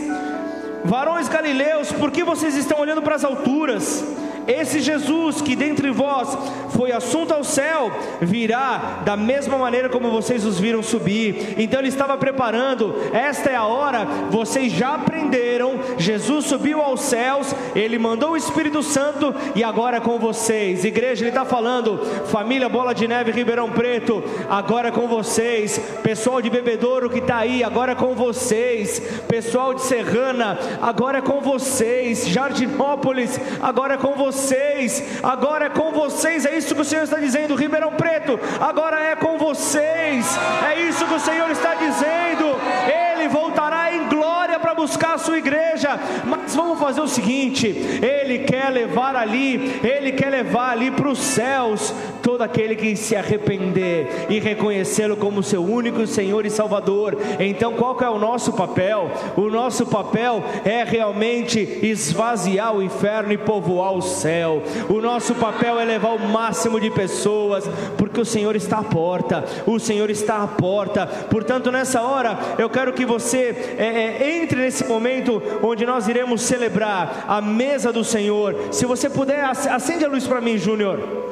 Varões 0.86 1.28
galileus, 1.28 1.92
por 1.92 2.12
que 2.12 2.24
vocês 2.24 2.56
estão 2.56 2.80
olhando 2.80 3.02
para 3.02 3.16
as 3.16 3.24
alturas? 3.24 4.06
Esse 4.48 4.80
Jesus 4.80 5.42
que 5.42 5.56
dentre 5.56 5.92
vós 5.92 6.38
foi 6.70 6.92
assunto 6.92 7.34
ao 7.34 7.44
céu, 7.44 7.92
virá 8.22 9.02
da 9.04 9.16
mesma 9.18 9.58
maneira 9.58 9.90
como 9.90 10.10
vocês 10.12 10.46
os 10.46 10.60
viram 10.60 10.82
subir. 10.82 11.56
Então 11.58 11.80
ele 11.80 11.90
estava 11.90 12.18
preparando, 12.18 12.96
esta 13.12 13.50
é 13.50 13.56
a 13.56 13.66
hora, 13.66 14.06
vocês 14.30 14.72
já 14.72 14.96
aprenderam. 14.96 15.80
Jesus 15.98 16.46
subiu 16.46 16.82
aos 16.82 17.02
céus, 17.02 17.54
ele 17.76 18.00
mandou 18.00 18.32
o 18.32 18.38
Espírito 18.38 18.82
Santo 18.82 19.36
e 19.56 19.64
agora 19.64 19.98
é 19.98 20.00
com 20.00 20.18
vocês. 20.18 20.86
Igreja, 20.86 21.24
ele 21.24 21.30
está 21.30 21.46
falando, 21.46 22.00
família 22.28 22.70
Bola 22.70 22.94
de 22.94 23.08
Neve 23.08 23.32
Ribeirão 23.32 23.70
Preto, 23.70 24.24
agora 24.50 24.88
é 24.88 24.92
com 24.92 25.08
vocês. 25.08 25.80
Pessoal 26.02 26.42
de 26.42 26.50
Bebedouro 26.50 27.10
que 27.10 27.20
está 27.20 27.38
aí, 27.38 27.64
agora 27.64 27.92
é 27.92 27.96
com 27.96 28.16
vocês. 28.16 29.00
Pessoal 29.28 29.74
de 29.74 29.82
Serrana, 29.82 30.58
agora 30.82 31.18
é 31.18 31.22
com 31.22 31.42
vocês. 31.42 32.28
Jardinópolis, 32.28 33.40
agora 33.62 33.96
é 33.96 33.98
com 33.98 34.14
vocês 34.14 34.29
vocês, 34.30 35.04
agora 35.24 35.66
é 35.66 35.70
com 35.70 35.92
vocês, 35.92 36.46
é 36.46 36.56
isso 36.56 36.76
que 36.76 36.82
o 36.82 36.86
Senhor 36.86 37.04
está 37.04 37.18
dizendo, 37.18 37.56
Ribeirão 37.56 37.94
Preto, 37.94 38.40
agora 38.60 39.00
é 39.00 39.16
com 39.16 39.40
vocês, 39.40 40.38
é 40.70 40.82
isso 40.88 41.04
que 41.08 41.16
o 41.16 41.20
Senhor 41.20 41.50
está 41.50 41.74
dizendo, 41.74 42.46
Ele 42.88 43.28
voltará 43.28 43.92
em 43.92 44.08
glória 44.08 44.60
para 44.60 44.76
buscar 44.76 45.16
a 45.16 45.18
sua 45.18 45.40
igreja, 45.40 46.00
mas 46.26 46.56
vamos 46.56 46.80
fazer 46.80 47.02
o 47.02 47.08
seguinte: 47.08 47.68
Ele 47.68 48.40
quer 48.40 48.70
levar 48.70 49.16
ali, 49.16 49.80
Ele 49.84 50.12
quer 50.12 50.30
levar 50.30 50.74
ali 50.74 50.92
para 50.92 51.10
os 51.10 51.18
céus 51.18 51.92
todo 52.22 52.42
aquele 52.42 52.76
que 52.76 52.96
se 52.96 53.16
arrepender 53.16 54.28
e 54.30 54.40
reconhecê-lo 54.40 55.18
como 55.18 55.44
seu 55.44 55.64
único 55.64 56.06
Senhor 56.08 56.46
e 56.46 56.50
Salvador. 56.50 57.18
Então, 57.40 57.74
qual 57.74 57.96
que 57.96 58.04
é 58.04 58.10
o 58.10 58.20
nosso 58.20 58.54
papel? 58.54 59.10
O 59.36 59.50
nosso 59.50 59.86
papel 59.86 60.44
é 60.66 60.84
realmente 60.84 61.60
esvaziar 61.82 62.76
o 62.76 62.82
inferno 62.82 63.34
e 63.34 63.38
povoar 63.38 63.94
o 63.94 64.02
céu. 64.02 64.62
O 64.90 65.02
nosso 65.02 65.36
papel 65.36 65.80
é 65.80 65.86
levar 65.86 66.14
o 66.14 66.28
máximo 66.28 66.80
de 66.80 66.90
pessoas, 66.90 67.70
porque 67.98 68.20
o 68.20 68.26
Senhor 68.26 68.56
está 68.56 68.80
à 68.80 68.84
porta. 68.84 69.44
O 69.66 69.80
Senhor 69.80 70.10
está 70.10 70.44
à 70.44 70.48
porta. 70.48 71.08
Portanto, 71.30 71.72
nessa 71.72 72.02
hora, 72.02 72.38
eu 72.58 72.70
quero 72.70 72.94
que 72.94 73.06
você 73.06 73.76
é, 73.78 73.86
é, 73.86 74.42
entre 74.42 74.62
nesse 74.62 74.86
momento 74.86 75.42
onde 75.62 75.86
nós 75.86 76.08
iremos 76.08 76.42
celebrar 76.42 77.26
a 77.28 77.42
mesa 77.42 77.92
do 77.92 78.04
Senhor. 78.04 78.56
Se 78.72 78.86
você 78.86 79.10
puder, 79.10 79.44
acende 79.44 80.06
a 80.06 80.08
luz 80.08 80.28
para 80.28 80.42
mim, 80.42 80.58
Júnior. 80.58 81.29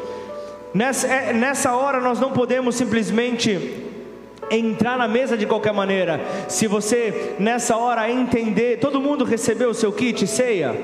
Nessa, 0.74 1.08
é, 1.08 1.34
nessa 1.34 1.76
hora 1.76 2.00
nós 2.00 2.20
não 2.20 2.32
podemos 2.32 2.76
simplesmente 2.76 3.86
entrar 4.50 4.98
na 4.98 5.08
mesa 5.08 5.38
de 5.38 5.46
qualquer 5.46 5.74
maneira. 5.74 6.20
Se 6.48 6.68
você 6.68 7.36
nessa 7.40 7.78
hora 7.78 8.10
entender, 8.10 8.80
todo 8.80 9.02
mundo 9.02 9.26
recebeu 9.26 9.70
o 9.70 9.74
seu 9.74 9.92
kit 9.92 10.26
ceia? 10.28 10.76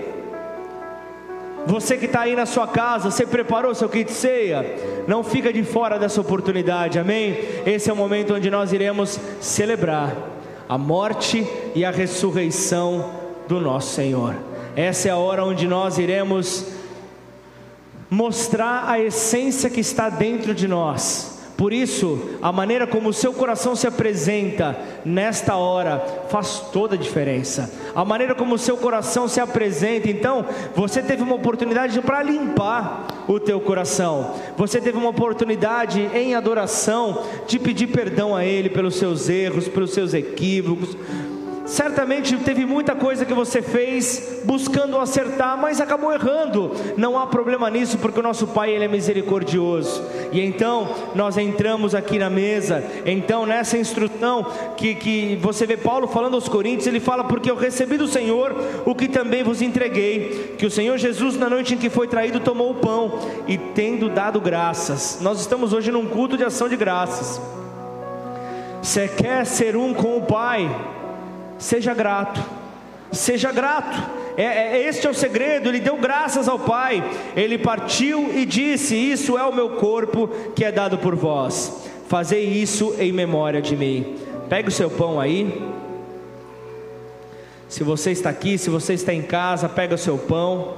Você 1.65 1.96
que 1.96 2.06
está 2.06 2.22
aí 2.22 2.36
na 2.36 2.46
sua 2.46 2.67
casa, 2.67 3.10
você 3.10 3.26
preparou 3.26 3.74
seu 3.74 3.88
kit 3.88 4.12
ceia? 4.12 4.65
Não 5.08 5.24
fica 5.24 5.52
de 5.54 5.63
fora 5.63 5.98
dessa 5.98 6.19
oportunidade, 6.19 7.00
amém? 7.00 7.39
Esse 7.65 7.89
é 7.89 7.93
o 7.93 7.96
momento 7.96 8.34
onde 8.34 8.50
nós 8.50 8.74
iremos 8.74 9.17
celebrar 9.39 10.13
a 10.67 10.78
morte 10.78 11.48
e 11.74 11.86
a 11.86 11.91
ressurreição 11.91 13.12
do 13.48 13.62
nosso 13.62 13.93
Senhor. 13.96 14.36
Essa 14.76 15.08
é 15.10 15.12
a 15.12 15.17
hora 15.17 15.46
onde 15.46 15.67
nós 15.67 15.98
iremos 15.98 16.65
mostrar 18.13 18.88
a 18.88 18.99
essência 18.99 19.71
que 19.71 19.80
está 19.80 20.08
dentro 20.08 20.54
de 20.54 20.67
nós. 20.67 21.34
Por 21.58 21.71
isso, 21.71 22.19
a 22.41 22.52
maneira 22.52 22.86
como 22.86 23.10
o 23.10 23.13
seu 23.13 23.32
coração 23.34 23.76
se 23.76 23.88
apresenta 23.88 24.78
nesta 25.06 25.56
hora 25.56 26.04
faz 26.30 26.60
toda 26.71 26.95
a 26.95 26.97
diferença. 26.97 27.71
A 27.95 28.04
maneira 28.04 28.34
como 28.34 28.56
o 28.56 28.58
seu 28.58 28.76
coração 28.76 29.28
se 29.28 29.39
apresenta, 29.39 30.10
então, 30.10 30.45
você 30.76 31.02
teve 31.02 31.21
uma 31.21 31.36
oportunidade 31.36 32.02
para 32.02 32.23
limpar 32.23 33.08
o 33.28 33.39
teu 33.39 33.62
coração. 33.62 34.34
Você 34.58 34.82
teve 34.82 34.97
uma 34.97 35.10
oportunidade 35.10 36.02
em 36.13 36.36
adoração 36.36 37.23
de 37.47 37.60
pedir 37.60 37.88
perdão 37.88 38.36
a 38.36 38.43
ele 38.43 38.69
pelos 38.69 38.95
seus 38.95 39.30
erros, 39.30 39.67
pelos 39.67 39.91
seus 39.91 40.13
equívocos, 40.13 40.97
Certamente 41.65 42.36
teve 42.38 42.65
muita 42.65 42.93
coisa 42.93 43.26
que 43.26 43.34
você 43.34 43.62
fez 43.62 44.41
buscando 44.43 44.97
acertar, 44.97 45.58
mas 45.58 45.80
acabou 45.80 46.12
errando. 46.12 46.71
Não 46.97 47.17
há 47.17 47.26
problema 47.26 47.69
nisso, 47.69 47.97
porque 47.97 48.19
o 48.19 48.23
nosso 48.23 48.47
Pai 48.47 48.71
ele 48.71 48.86
é 48.86 48.88
misericordioso. 48.88 50.04
E 50.32 50.41
então 50.41 50.89
nós 51.15 51.38
entramos 51.38 51.95
aqui 51.95 52.19
na 52.19 52.30
mesa. 52.30 52.84
Então 53.06 53.45
nessa 53.45 53.78
instrução 53.78 54.45
que, 54.76 54.93
que 54.95 55.38
você 55.41 55.65
vê 55.65 55.78
Paulo 55.78 56.08
falando 56.08 56.34
aos 56.34 56.49
Coríntios, 56.49 56.88
ele 56.88 56.99
fala 56.99 57.23
porque 57.23 57.49
eu 57.49 57.56
recebi 57.56 57.97
do 57.97 58.08
Senhor 58.08 58.54
o 58.86 58.93
que 58.93 59.08
também 59.08 59.41
vos 59.41 59.62
entreguei, 59.62 60.56
que 60.58 60.65
o 60.65 60.71
Senhor 60.71 60.97
Jesus 60.97 61.38
na 61.38 61.49
noite 61.49 61.76
em 61.76 61.78
que 61.78 61.89
foi 61.89 62.08
traído 62.08 62.41
tomou 62.41 62.71
o 62.71 62.76
pão 62.76 63.19
e 63.47 63.58
tendo 63.58 64.10
dado 64.10 64.41
graças. 64.41 65.19
Nós 65.21 65.39
estamos 65.39 65.71
hoje 65.71 65.91
num 65.91 66.08
culto 66.08 66.36
de 66.36 66.43
ação 66.43 66.67
de 66.67 66.76
graças. 66.76 67.41
Você 68.82 69.08
quer 69.08 69.45
ser 69.45 69.78
um 69.78 69.93
com 69.93 70.17
o 70.17 70.23
Pai? 70.23 70.69
Seja 71.63 71.93
grato, 71.93 72.43
seja 73.10 73.49
grato. 73.49 73.97
É, 74.36 74.43
é, 74.43 74.86
este 74.86 75.08
é 75.08 75.10
o 75.10 75.13
segredo. 75.13 75.69
Ele 75.69 75.80
deu 75.80 75.95
graças 75.95 76.49
ao 76.49 76.60
Pai. 76.60 77.02
Ele 77.38 77.58
partiu 77.58 78.38
e 78.38 78.45
disse: 78.45 78.93
Isso 78.97 79.38
é 79.38 79.45
o 79.45 79.56
meu 79.56 79.78
corpo 79.78 80.28
que 80.54 80.65
é 80.65 80.73
dado 80.73 80.97
por 80.97 81.15
vós. 81.15 81.88
Fazei 82.10 82.43
isso 82.43 82.93
em 82.99 83.13
memória 83.13 83.62
de 83.62 83.78
mim. 83.78 84.17
Pegue 84.49 84.67
o 84.67 84.71
seu 84.73 84.89
pão 84.89 85.21
aí. 85.21 85.65
Se 87.69 87.82
você 87.82 88.12
está 88.12 88.30
aqui, 88.30 88.58
se 88.58 88.69
você 88.69 88.93
está 88.93 89.13
em 89.13 89.21
casa, 89.21 89.69
pega 89.69 89.95
o 89.95 89.97
seu 89.97 90.17
pão. 90.17 90.73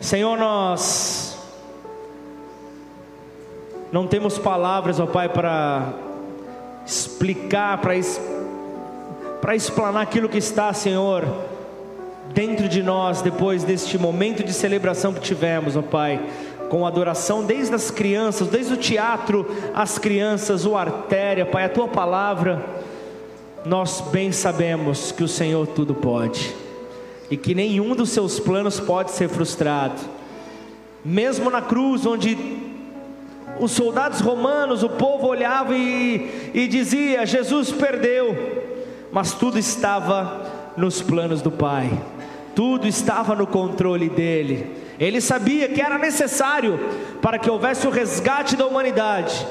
Senhor, 0.00 0.38
nós 0.38 1.38
não 3.92 4.06
temos 4.06 4.38
palavras, 4.38 4.98
ó 4.98 5.04
Pai, 5.04 5.28
para 5.28 6.11
explicar, 6.86 7.80
para 7.80 7.94
para 9.40 9.56
explanar 9.56 10.04
aquilo 10.04 10.28
que 10.28 10.38
está, 10.38 10.72
Senhor, 10.72 11.24
dentro 12.32 12.68
de 12.68 12.80
nós 12.80 13.20
depois 13.20 13.64
deste 13.64 13.98
momento 13.98 14.44
de 14.44 14.52
celebração 14.52 15.12
que 15.12 15.20
tivemos, 15.20 15.76
ó 15.76 15.82
Pai, 15.82 16.20
com 16.70 16.86
adoração 16.86 17.44
desde 17.44 17.74
as 17.74 17.90
crianças, 17.90 18.46
desde 18.46 18.74
o 18.74 18.76
teatro, 18.76 19.44
as 19.74 19.98
crianças, 19.98 20.64
o 20.64 20.76
artéria, 20.76 21.44
Pai, 21.44 21.64
a 21.64 21.68
tua 21.68 21.88
palavra, 21.88 22.64
nós 23.64 24.00
bem 24.12 24.30
sabemos 24.30 25.10
que 25.10 25.24
o 25.24 25.28
Senhor 25.28 25.66
tudo 25.66 25.92
pode 25.92 26.54
e 27.28 27.36
que 27.36 27.54
nenhum 27.54 27.96
dos 27.96 28.10
seus 28.10 28.38
planos 28.38 28.78
pode 28.78 29.10
ser 29.10 29.28
frustrado. 29.28 30.00
Mesmo 31.04 31.50
na 31.50 31.60
cruz, 31.60 32.06
onde 32.06 32.36
os 33.58 33.72
soldados 33.72 34.20
romanos, 34.20 34.82
o 34.82 34.88
povo 34.88 35.26
olhava 35.26 35.74
e, 35.74 36.50
e 36.54 36.66
dizia: 36.66 37.26
Jesus 37.26 37.70
perdeu, 37.70 38.36
mas 39.10 39.32
tudo 39.32 39.58
estava 39.58 40.72
nos 40.76 41.02
planos 41.02 41.42
do 41.42 41.50
Pai, 41.50 41.90
tudo 42.54 42.86
estava 42.86 43.34
no 43.34 43.46
controle 43.46 44.08
dele. 44.08 44.82
Ele 44.98 45.20
sabia 45.20 45.68
que 45.68 45.80
era 45.80 45.98
necessário 45.98 46.78
para 47.20 47.38
que 47.38 47.50
houvesse 47.50 47.86
o 47.86 47.90
resgate 47.90 48.56
da 48.56 48.66
humanidade. 48.66 49.46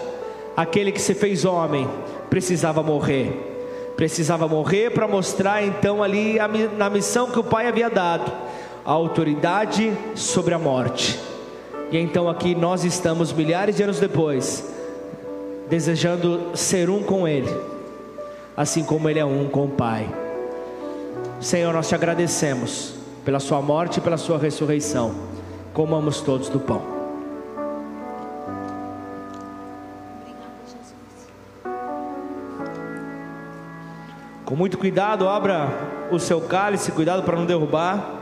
Aquele 0.56 0.92
que 0.92 1.02
se 1.02 1.14
fez 1.14 1.46
homem 1.46 1.90
precisava 2.30 2.84
morrer, 2.84 3.94
precisava 3.96 4.48
morrer 4.48 4.92
para 4.92 5.08
mostrar 5.08 5.64
então 5.64 6.04
ali 6.04 6.40
a, 6.40 6.48
na 6.48 6.90
missão 6.90 7.32
que 7.32 7.40
o 7.40 7.44
Pai 7.44 7.68
havia 7.68 7.90
dado 7.90 8.32
a 8.86 8.92
autoridade 8.92 9.92
sobre 10.16 10.54
a 10.54 10.60
morte. 10.60 11.31
E 11.92 11.98
então 11.98 12.30
aqui 12.30 12.56
nós 12.56 12.86
estamos, 12.86 13.34
milhares 13.34 13.76
de 13.76 13.84
anos 13.84 14.00
depois, 14.00 14.66
desejando 15.70 16.56
ser 16.56 16.90
um 16.90 17.04
com 17.04 17.28
Ele, 17.28 17.54
assim 18.56 18.82
como 18.82 19.10
Ele 19.10 19.20
é 19.20 19.26
um 19.26 19.50
com 19.50 19.66
o 19.66 19.70
Pai. 19.70 20.10
Senhor, 21.42 21.74
nós 21.74 21.90
te 21.90 21.96
agradecemos 21.96 22.94
pela 23.26 23.42
Sua 23.42 23.62
morte 23.62 23.98
e 23.98 24.02
pela 24.02 24.16
Sua 24.16 24.38
ressurreição. 24.38 25.14
Comamos 25.74 26.22
todos 26.22 26.48
do 26.48 26.62
pão. 26.62 26.82
Com 34.46 34.56
muito 34.56 34.78
cuidado, 34.78 35.28
abra 35.28 35.68
o 36.10 36.20
seu 36.20 36.40
cálice, 36.40 36.92
cuidado 36.94 37.24
para 37.24 37.36
não 37.36 37.46
derrubar. 37.46 38.21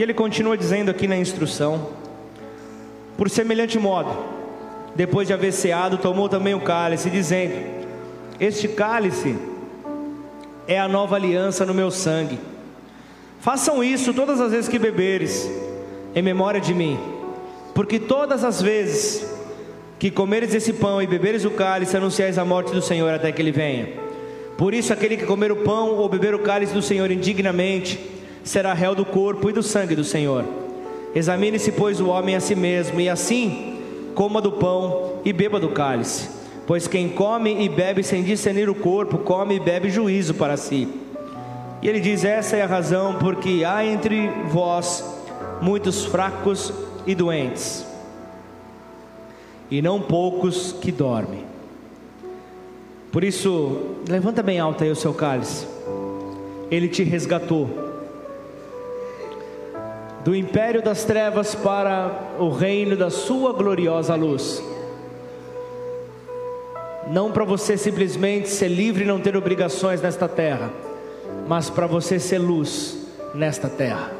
E 0.00 0.02
ele 0.02 0.14
continua 0.14 0.56
dizendo 0.56 0.90
aqui 0.90 1.06
na 1.06 1.14
instrução: 1.14 1.90
Por 3.18 3.28
semelhante 3.28 3.78
modo, 3.78 4.10
depois 4.96 5.28
de 5.28 5.34
haver 5.34 5.52
ceado, 5.52 5.98
tomou 5.98 6.26
também 6.26 6.54
o 6.54 6.60
cálice, 6.62 7.10
dizendo: 7.10 7.52
Este 8.40 8.66
cálice 8.66 9.36
é 10.66 10.80
a 10.80 10.88
nova 10.88 11.16
aliança 11.16 11.66
no 11.66 11.74
meu 11.74 11.90
sangue. 11.90 12.38
Façam 13.40 13.84
isso 13.84 14.14
todas 14.14 14.40
as 14.40 14.52
vezes 14.52 14.70
que 14.70 14.78
beberes, 14.78 15.46
em 16.14 16.22
memória 16.22 16.62
de 16.62 16.72
mim, 16.72 16.98
porque 17.74 17.98
todas 17.98 18.42
as 18.42 18.62
vezes 18.62 19.30
que 19.98 20.10
comeres 20.10 20.54
esse 20.54 20.72
pão 20.72 21.02
e 21.02 21.06
beberes 21.06 21.44
o 21.44 21.50
cálice, 21.50 21.94
anunciais 21.94 22.38
a 22.38 22.44
morte 22.46 22.72
do 22.72 22.80
Senhor 22.80 23.12
até 23.12 23.30
que 23.30 23.42
ele 23.42 23.52
venha. 23.52 23.90
Por 24.56 24.72
isso, 24.72 24.94
aquele 24.94 25.18
que 25.18 25.26
comer 25.26 25.52
o 25.52 25.56
pão 25.56 25.90
ou 25.90 26.08
beber 26.08 26.34
o 26.34 26.38
cálice 26.38 26.72
do 26.72 26.80
Senhor 26.80 27.10
indignamente, 27.10 28.19
será 28.44 28.72
réu 28.72 28.94
do 28.94 29.04
corpo 29.04 29.50
e 29.50 29.52
do 29.52 29.62
sangue 29.62 29.94
do 29.94 30.04
Senhor. 30.04 30.44
Examine-se, 31.14 31.72
pois, 31.72 32.00
o 32.00 32.08
homem 32.08 32.36
a 32.36 32.40
si 32.40 32.54
mesmo, 32.54 33.00
e 33.00 33.08
assim 33.08 33.78
coma 34.14 34.40
do 34.40 34.52
pão 34.52 35.20
e 35.24 35.32
beba 35.32 35.58
do 35.58 35.70
cálice. 35.70 36.28
Pois 36.66 36.86
quem 36.86 37.08
come 37.08 37.64
e 37.64 37.68
bebe 37.68 38.02
sem 38.02 38.22
discernir 38.22 38.68
o 38.68 38.74
corpo, 38.74 39.18
come 39.18 39.56
e 39.56 39.60
bebe 39.60 39.90
juízo 39.90 40.34
para 40.34 40.56
si. 40.56 40.88
E 41.82 41.88
ele 41.88 42.00
diz: 42.00 42.24
Essa 42.24 42.56
é 42.56 42.62
a 42.62 42.66
razão 42.66 43.16
porque 43.18 43.64
há 43.64 43.84
entre 43.84 44.28
vós 44.48 45.04
muitos 45.60 46.04
fracos 46.04 46.72
e 47.06 47.14
doentes, 47.14 47.84
e 49.70 49.82
não 49.82 50.00
poucos 50.00 50.72
que 50.72 50.92
dormem. 50.92 51.44
Por 53.10 53.24
isso, 53.24 53.96
levanta 54.08 54.40
bem 54.40 54.60
alto 54.60 54.84
aí 54.84 54.90
o 54.90 54.96
seu 54.96 55.12
cálice. 55.12 55.66
Ele 56.70 56.86
te 56.86 57.02
resgatou 57.02 57.89
do 60.24 60.34
império 60.34 60.82
das 60.82 61.04
trevas 61.04 61.54
para 61.54 62.34
o 62.38 62.50
reino 62.50 62.96
da 62.96 63.10
sua 63.10 63.52
gloriosa 63.52 64.14
luz. 64.14 64.62
Não 67.08 67.32
para 67.32 67.44
você 67.44 67.76
simplesmente 67.76 68.48
ser 68.48 68.68
livre 68.68 69.04
e 69.04 69.06
não 69.06 69.18
ter 69.18 69.36
obrigações 69.36 70.00
nesta 70.02 70.28
terra, 70.28 70.70
mas 71.48 71.70
para 71.70 71.86
você 71.86 72.18
ser 72.18 72.38
luz 72.38 72.98
nesta 73.34 73.68
terra. 73.68 74.12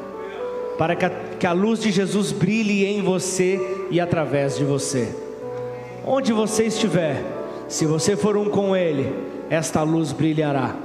Para 0.77 0.95
que 0.95 1.05
a, 1.05 1.09
que 1.39 1.45
a 1.45 1.53
luz 1.53 1.79
de 1.79 1.91
Jesus 1.91 2.31
brilhe 2.31 2.85
em 2.85 3.01
você 3.01 3.59
e 3.91 3.99
através 3.99 4.57
de 4.57 4.63
você. 4.63 5.13
Onde 6.03 6.33
você 6.33 6.65
estiver, 6.65 7.23
se 7.67 7.85
você 7.85 8.15
for 8.15 8.35
um 8.35 8.49
com 8.49 8.75
Ele, 8.75 9.13
esta 9.49 9.83
luz 9.83 10.11
brilhará 10.11 10.75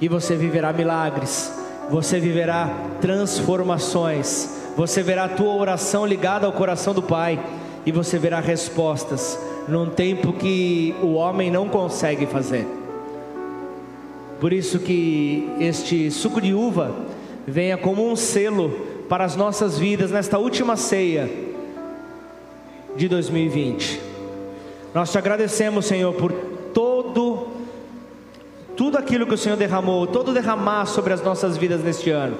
e 0.00 0.08
você 0.08 0.34
viverá 0.34 0.72
milagres 0.72 1.59
você 1.90 2.20
viverá 2.20 2.70
transformações, 3.00 4.48
você 4.76 5.02
verá 5.02 5.24
a 5.24 5.28
tua 5.28 5.54
oração 5.54 6.06
ligada 6.06 6.46
ao 6.46 6.52
coração 6.52 6.94
do 6.94 7.02
Pai, 7.02 7.38
e 7.84 7.90
você 7.90 8.18
verá 8.18 8.40
respostas 8.40 9.38
num 9.66 9.90
tempo 9.90 10.32
que 10.32 10.94
o 11.02 11.14
homem 11.14 11.50
não 11.50 11.68
consegue 11.68 12.26
fazer. 12.26 12.66
Por 14.38 14.52
isso 14.52 14.78
que 14.78 15.50
este 15.58 16.10
suco 16.10 16.40
de 16.40 16.54
uva 16.54 16.94
venha 17.46 17.76
como 17.76 18.10
um 18.10 18.16
selo 18.16 18.70
para 19.08 19.24
as 19.24 19.34
nossas 19.34 19.78
vidas 19.78 20.10
nesta 20.10 20.38
última 20.38 20.76
ceia 20.76 21.28
de 22.96 23.08
2020. 23.08 24.00
Nós 24.94 25.10
te 25.10 25.18
agradecemos, 25.18 25.86
Senhor, 25.86 26.14
por 26.14 26.32
tudo 28.80 28.96
aquilo 28.96 29.26
que 29.26 29.34
o 29.34 29.36
Senhor 29.36 29.58
derramou, 29.58 30.06
todo 30.06 30.32
derramar 30.32 30.86
sobre 30.86 31.12
as 31.12 31.20
nossas 31.20 31.54
vidas 31.54 31.84
neste 31.84 32.08
ano. 32.08 32.34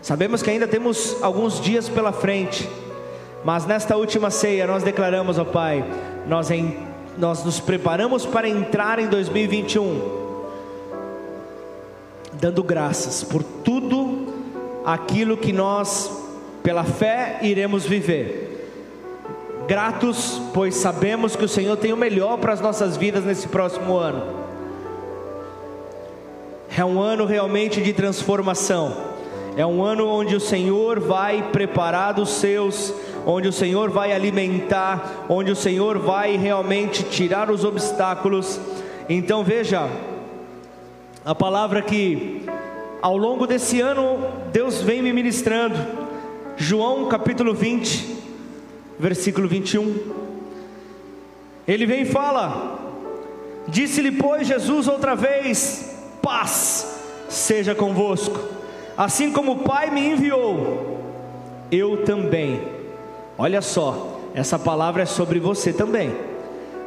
Sabemos 0.00 0.40
que 0.40 0.48
ainda 0.48 0.68
temos 0.68 1.20
alguns 1.20 1.60
dias 1.60 1.88
pela 1.88 2.12
frente, 2.12 2.70
mas 3.44 3.66
nesta 3.66 3.96
última 3.96 4.30
ceia 4.30 4.64
nós 4.64 4.84
declaramos, 4.84 5.40
ó 5.40 5.44
Pai, 5.44 5.84
nós, 6.28 6.52
em, 6.52 6.76
nós 7.18 7.42
nos 7.44 7.58
preparamos 7.58 8.24
para 8.24 8.48
entrar 8.48 9.00
em 9.00 9.08
2021, 9.08 10.00
dando 12.34 12.62
graças 12.62 13.24
por 13.24 13.42
tudo 13.42 14.32
aquilo 14.84 15.36
que 15.36 15.52
nós, 15.52 16.08
pela 16.62 16.84
fé, 16.84 17.40
iremos 17.42 17.84
viver. 17.84 18.70
Gratos, 19.66 20.40
pois 20.54 20.76
sabemos 20.76 21.34
que 21.34 21.44
o 21.44 21.48
Senhor 21.48 21.76
tem 21.76 21.92
o 21.92 21.96
melhor 21.96 22.38
para 22.38 22.52
as 22.52 22.60
nossas 22.60 22.96
vidas 22.96 23.24
nesse 23.24 23.48
próximo 23.48 23.96
ano 23.96 24.45
é 26.74 26.84
um 26.84 27.00
ano 27.00 27.24
realmente 27.24 27.80
de 27.80 27.92
transformação. 27.92 29.16
É 29.56 29.64
um 29.64 29.82
ano 29.82 30.06
onde 30.06 30.36
o 30.36 30.40
Senhor 30.40 31.00
vai 31.00 31.50
preparar 31.50 32.20
os 32.20 32.28
seus, 32.28 32.92
onde 33.24 33.48
o 33.48 33.52
Senhor 33.52 33.90
vai 33.90 34.12
alimentar, 34.12 35.24
onde 35.28 35.50
o 35.50 35.56
Senhor 35.56 35.98
vai 35.98 36.36
realmente 36.36 37.02
tirar 37.04 37.50
os 37.50 37.64
obstáculos. 37.64 38.60
Então 39.08 39.42
veja, 39.42 39.88
a 41.24 41.34
palavra 41.34 41.80
que 41.80 42.44
ao 43.00 43.16
longo 43.16 43.46
desse 43.46 43.80
ano 43.80 44.18
Deus 44.52 44.82
vem 44.82 45.00
me 45.00 45.12
ministrando. 45.12 45.76
João 46.58 47.06
capítulo 47.08 47.54
20, 47.54 48.16
versículo 48.98 49.48
21. 49.48 50.26
Ele 51.66 51.86
vem 51.86 52.02
e 52.02 52.06
fala: 52.06 52.78
Disse-lhe, 53.68 54.12
pois, 54.12 54.46
Jesus 54.46 54.86
outra 54.86 55.14
vez: 55.14 55.85
paz 56.26 56.98
seja 57.28 57.72
convosco. 57.72 58.36
Assim 58.98 59.30
como 59.30 59.52
o 59.52 59.58
Pai 59.58 59.92
me 59.92 60.08
enviou, 60.08 60.98
eu 61.70 62.02
também. 62.04 62.60
Olha 63.38 63.62
só, 63.62 64.18
essa 64.34 64.58
palavra 64.58 65.04
é 65.04 65.06
sobre 65.06 65.38
você 65.38 65.72
também. 65.72 66.12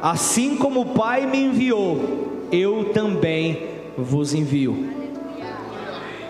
Assim 0.02 0.56
como 0.56 0.82
o 0.82 0.86
Pai 0.94 1.24
me 1.24 1.38
enviou, 1.38 2.48
eu 2.52 2.90
também 2.92 3.68
vos 3.96 4.34
envio. 4.34 4.90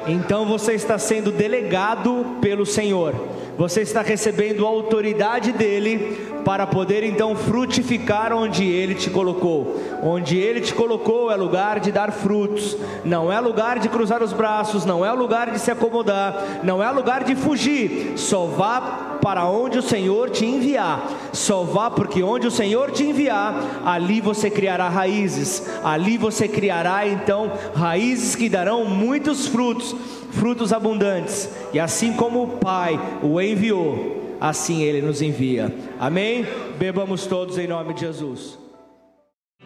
Então 0.06 0.46
você 0.46 0.74
está 0.74 0.96
sendo 0.96 1.32
delegado 1.32 2.38
pelo 2.40 2.64
Senhor, 2.64 3.12
você 3.58 3.80
está 3.80 4.02
recebendo 4.02 4.64
a 4.64 4.68
autoridade 4.68 5.50
dele 5.50 6.29
para 6.44 6.66
poder 6.66 7.04
então 7.04 7.34
frutificar 7.36 8.32
onde 8.32 8.64
Ele 8.64 8.94
te 8.94 9.10
colocou. 9.10 9.80
Onde 10.02 10.38
Ele 10.38 10.60
te 10.60 10.74
colocou 10.74 11.30
é 11.30 11.36
lugar 11.36 11.80
de 11.80 11.92
dar 11.92 12.12
frutos, 12.12 12.76
não 13.04 13.32
é 13.32 13.38
lugar 13.40 13.78
de 13.78 13.88
cruzar 13.88 14.22
os 14.22 14.32
braços, 14.32 14.84
não 14.84 15.04
é 15.04 15.12
lugar 15.12 15.50
de 15.50 15.58
se 15.58 15.70
acomodar, 15.70 16.60
não 16.62 16.82
é 16.82 16.90
lugar 16.90 17.24
de 17.24 17.34
fugir. 17.34 18.14
Só 18.16 18.46
vá 18.46 19.18
para 19.22 19.46
onde 19.46 19.78
o 19.78 19.82
Senhor 19.82 20.30
te 20.30 20.44
enviar. 20.44 21.08
Só 21.32 21.62
vá 21.62 21.90
porque 21.90 22.22
onde 22.22 22.46
o 22.46 22.50
Senhor 22.50 22.90
te 22.90 23.04
enviar, 23.04 23.82
ali 23.84 24.20
você 24.20 24.50
criará 24.50 24.88
raízes. 24.88 25.68
Ali 25.84 26.16
você 26.16 26.48
criará 26.48 27.06
então 27.06 27.52
raízes 27.74 28.34
que 28.34 28.48
darão 28.48 28.84
muitos 28.84 29.46
frutos, 29.46 29.94
frutos 30.30 30.72
abundantes. 30.72 31.48
E 31.72 31.78
assim 31.78 32.12
como 32.12 32.42
o 32.42 32.48
Pai 32.48 32.98
o 33.22 33.40
enviou, 33.40 34.19
assim 34.40 34.82
Ele 34.82 35.02
nos 35.02 35.20
envia. 35.20 35.72
Amém? 35.98 36.46
Bebamos 36.78 37.26
todos 37.26 37.58
em 37.58 37.66
nome 37.66 37.94
de 37.94 38.00
Jesus. 38.00 38.58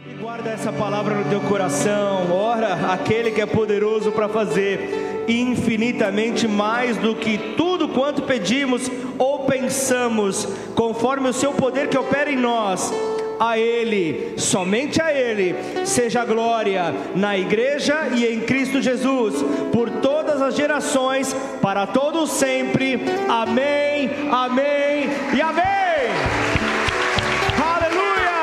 E 0.06 0.14
guarda 0.14 0.50
essa 0.50 0.72
palavra 0.72 1.14
no 1.14 1.30
teu 1.30 1.40
coração. 1.42 2.32
Ora, 2.32 2.92
aquele 2.92 3.30
que 3.30 3.40
é 3.40 3.46
poderoso 3.46 4.10
para 4.12 4.28
fazer 4.28 5.24
infinitamente 5.28 6.46
mais 6.48 6.96
do 6.96 7.14
que 7.14 7.38
tudo 7.56 7.88
quanto 7.88 8.22
pedimos 8.22 8.90
ou 9.18 9.46
pensamos, 9.46 10.44
conforme 10.74 11.28
o 11.28 11.32
seu 11.32 11.52
poder 11.52 11.88
que 11.88 11.96
opera 11.96 12.30
em 12.30 12.36
nós 12.36 12.92
a 13.38 13.58
Ele, 13.58 14.34
somente 14.38 15.00
a 15.00 15.12
Ele, 15.12 15.54
seja 15.84 16.24
glória 16.24 16.94
na 17.14 17.36
igreja 17.36 18.08
e 18.14 18.26
em 18.26 18.40
Cristo 18.40 18.80
Jesus, 18.80 19.34
por 19.72 19.90
todas 19.90 20.40
as 20.40 20.54
gerações, 20.54 21.34
para 21.60 21.86
todos 21.86 22.30
sempre. 22.30 23.00
Amém, 23.28 24.10
amém 24.30 25.08
e 25.34 25.40
amém. 25.40 25.64
Aleluia! 27.62 28.34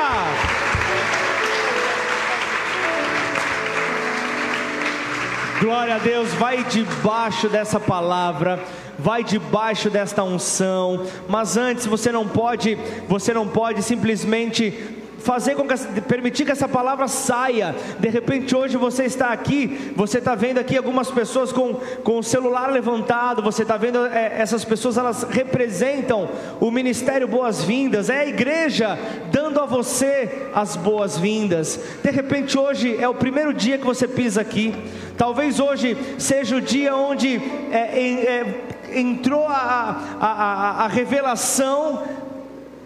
Glória 5.60 5.94
a 5.94 5.98
Deus, 5.98 6.32
vai 6.34 6.64
debaixo 6.64 7.48
dessa 7.48 7.78
palavra 7.78 8.58
vai 9.02 9.24
debaixo 9.24 9.90
desta 9.90 10.22
unção. 10.22 11.04
Mas 11.28 11.56
antes 11.56 11.86
você 11.86 12.12
não 12.12 12.26
pode, 12.26 12.78
você 13.08 13.34
não 13.34 13.46
pode 13.46 13.82
simplesmente 13.82 15.00
fazer 15.22 15.54
com 15.54 15.66
que 15.66 16.00
permitir 16.02 16.44
que 16.44 16.50
essa 16.50 16.68
palavra 16.68 17.08
saia. 17.08 17.74
De 17.98 18.08
repente 18.08 18.54
hoje 18.54 18.76
você 18.76 19.04
está 19.04 19.28
aqui, 19.28 19.92
você 19.96 20.18
está 20.18 20.34
vendo 20.34 20.58
aqui 20.58 20.76
algumas 20.76 21.10
pessoas 21.10 21.52
com, 21.52 21.74
com 22.02 22.18
o 22.18 22.22
celular 22.22 22.70
levantado, 22.70 23.42
você 23.42 23.62
está 23.62 23.76
vendo 23.76 24.04
é, 24.06 24.40
essas 24.40 24.64
pessoas, 24.64 24.98
elas 24.98 25.22
representam 25.22 26.28
o 26.60 26.70
ministério 26.70 27.28
Boas-Vindas, 27.28 28.10
é 28.10 28.20
a 28.20 28.26
igreja 28.26 28.98
dando 29.30 29.60
a 29.60 29.66
você 29.66 30.48
as 30.54 30.76
boas-vindas. 30.76 31.78
De 32.02 32.10
repente 32.10 32.58
hoje 32.58 32.96
é 32.98 33.08
o 33.08 33.14
primeiro 33.14 33.54
dia 33.54 33.78
que 33.78 33.86
você 33.86 34.08
pisa 34.08 34.40
aqui. 34.40 34.74
Talvez 35.16 35.60
hoje 35.60 35.96
seja 36.18 36.56
o 36.56 36.60
dia 36.60 36.96
onde 36.96 37.40
é, 37.70 37.78
é, 37.78 38.71
entrou 38.98 39.46
a, 39.46 40.16
a, 40.20 40.26
a, 40.26 40.84
a 40.84 40.86
revelação 40.88 42.02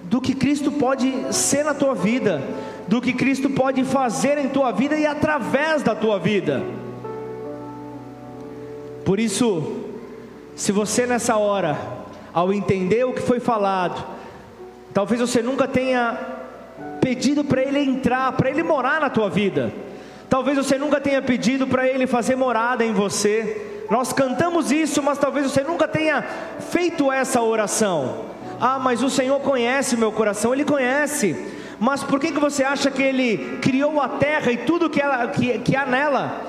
do 0.04 0.20
que 0.20 0.34
Cristo 0.34 0.70
pode 0.72 1.34
ser 1.34 1.64
na 1.64 1.74
tua 1.74 1.94
vida, 1.94 2.42
do 2.86 3.00
que 3.00 3.12
Cristo 3.12 3.50
pode 3.50 3.84
fazer 3.84 4.38
em 4.38 4.48
tua 4.48 4.70
vida 4.70 4.96
e 4.96 5.06
através 5.06 5.82
da 5.82 5.94
tua 5.94 6.18
vida. 6.18 6.62
Por 9.04 9.20
isso, 9.20 9.84
se 10.54 10.72
você 10.72 11.06
nessa 11.06 11.36
hora, 11.36 11.76
ao 12.32 12.52
entender 12.52 13.04
o 13.04 13.12
que 13.12 13.22
foi 13.22 13.40
falado, 13.40 14.04
talvez 14.92 15.20
você 15.20 15.42
nunca 15.42 15.66
tenha 15.66 16.18
pedido 17.00 17.44
para 17.44 17.62
Ele 17.62 17.78
entrar, 17.78 18.32
para 18.32 18.50
Ele 18.50 18.62
morar 18.62 19.00
na 19.00 19.10
tua 19.10 19.28
vida, 19.28 19.72
talvez 20.28 20.56
você 20.56 20.78
nunca 20.78 21.00
tenha 21.00 21.22
pedido 21.22 21.66
para 21.66 21.86
Ele 21.86 22.06
fazer 22.06 22.36
morada 22.36 22.84
em 22.84 22.92
você. 22.92 23.65
Nós 23.90 24.12
cantamos 24.12 24.72
isso, 24.72 25.02
mas 25.02 25.18
talvez 25.18 25.50
você 25.50 25.62
nunca 25.62 25.86
tenha 25.86 26.22
feito 26.70 27.10
essa 27.10 27.40
oração. 27.40 28.26
Ah, 28.60 28.78
mas 28.78 29.02
o 29.02 29.10
Senhor 29.10 29.40
conhece 29.40 29.94
o 29.94 29.98
meu 29.98 30.10
coração, 30.12 30.52
Ele 30.52 30.64
conhece. 30.64 31.54
Mas 31.78 32.02
por 32.02 32.18
que, 32.18 32.32
que 32.32 32.40
você 32.40 32.64
acha 32.64 32.90
que 32.90 33.02
Ele 33.02 33.58
criou 33.60 34.00
a 34.00 34.08
terra 34.08 34.50
e 34.50 34.58
tudo 34.58 34.90
que, 34.90 35.00
ela, 35.00 35.26
que, 35.28 35.58
que 35.58 35.76
há 35.76 35.84
nela? 35.84 36.40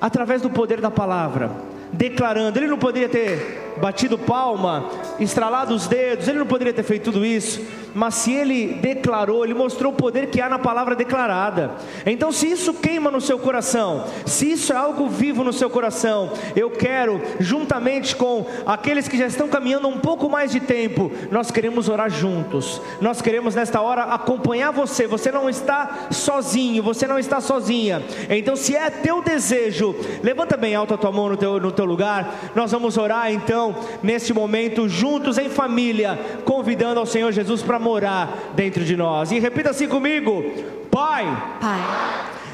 Através 0.00 0.40
do 0.40 0.50
poder 0.50 0.80
da 0.80 0.90
palavra, 0.90 1.50
declarando. 1.92 2.58
Ele 2.58 2.66
não 2.66 2.78
poderia 2.78 3.08
ter 3.08 3.71
batido 3.80 4.18
palma, 4.18 4.88
estralado 5.18 5.74
os 5.74 5.86
dedos, 5.86 6.28
ele 6.28 6.38
não 6.38 6.46
poderia 6.46 6.72
ter 6.72 6.82
feito 6.82 7.04
tudo 7.10 7.24
isso 7.24 7.60
mas 7.94 8.14
se 8.14 8.32
ele 8.32 8.74
declarou, 8.74 9.44
ele 9.44 9.54
mostrou 9.54 9.92
o 9.92 9.96
poder 9.96 10.26
que 10.26 10.40
há 10.40 10.48
na 10.48 10.58
palavra 10.58 10.94
declarada. 10.94 11.72
Então, 12.06 12.32
se 12.32 12.50
isso 12.50 12.74
queima 12.74 13.10
no 13.10 13.20
seu 13.20 13.38
coração, 13.38 14.04
se 14.24 14.52
isso 14.52 14.72
é 14.72 14.76
algo 14.76 15.08
vivo 15.08 15.44
no 15.44 15.52
seu 15.52 15.68
coração, 15.68 16.32
eu 16.56 16.70
quero, 16.70 17.20
juntamente 17.38 18.16
com 18.16 18.46
aqueles 18.64 19.08
que 19.08 19.18
já 19.18 19.26
estão 19.26 19.48
caminhando 19.48 19.88
um 19.88 19.98
pouco 19.98 20.28
mais 20.28 20.50
de 20.50 20.60
tempo, 20.60 21.10
nós 21.30 21.50
queremos 21.50 21.88
orar 21.88 22.10
juntos. 22.10 22.80
Nós 23.00 23.20
queremos 23.20 23.54
nesta 23.54 23.80
hora 23.80 24.04
acompanhar 24.04 24.70
você. 24.70 25.06
Você 25.06 25.30
não 25.30 25.48
está 25.48 26.08
sozinho, 26.10 26.82
você 26.82 27.06
não 27.06 27.18
está 27.18 27.40
sozinha. 27.40 28.02
Então, 28.30 28.56
se 28.56 28.74
é 28.74 28.88
teu 28.88 29.22
desejo, 29.22 29.94
levanta 30.22 30.56
bem 30.56 30.74
alto 30.74 30.94
a 30.94 30.98
tua 30.98 31.12
mão 31.12 31.28
no 31.28 31.36
teu, 31.36 31.60
no 31.60 31.72
teu 31.72 31.84
lugar. 31.84 32.52
Nós 32.54 32.72
vamos 32.72 32.96
orar 32.96 33.30
então, 33.30 33.61
neste 34.02 34.32
momento, 34.32 34.88
juntos 34.88 35.38
em 35.38 35.48
família, 35.48 36.18
convidando 36.44 36.98
ao 37.00 37.06
Senhor 37.06 37.30
Jesus 37.32 37.62
para 37.62 37.78
morar 37.78 38.52
dentro 38.54 38.84
de 38.84 38.96
nós. 38.96 39.30
E 39.30 39.38
repita 39.38 39.70
assim 39.70 39.86
comigo: 39.86 40.42
Pai. 40.90 41.24
Pai. 41.60 41.80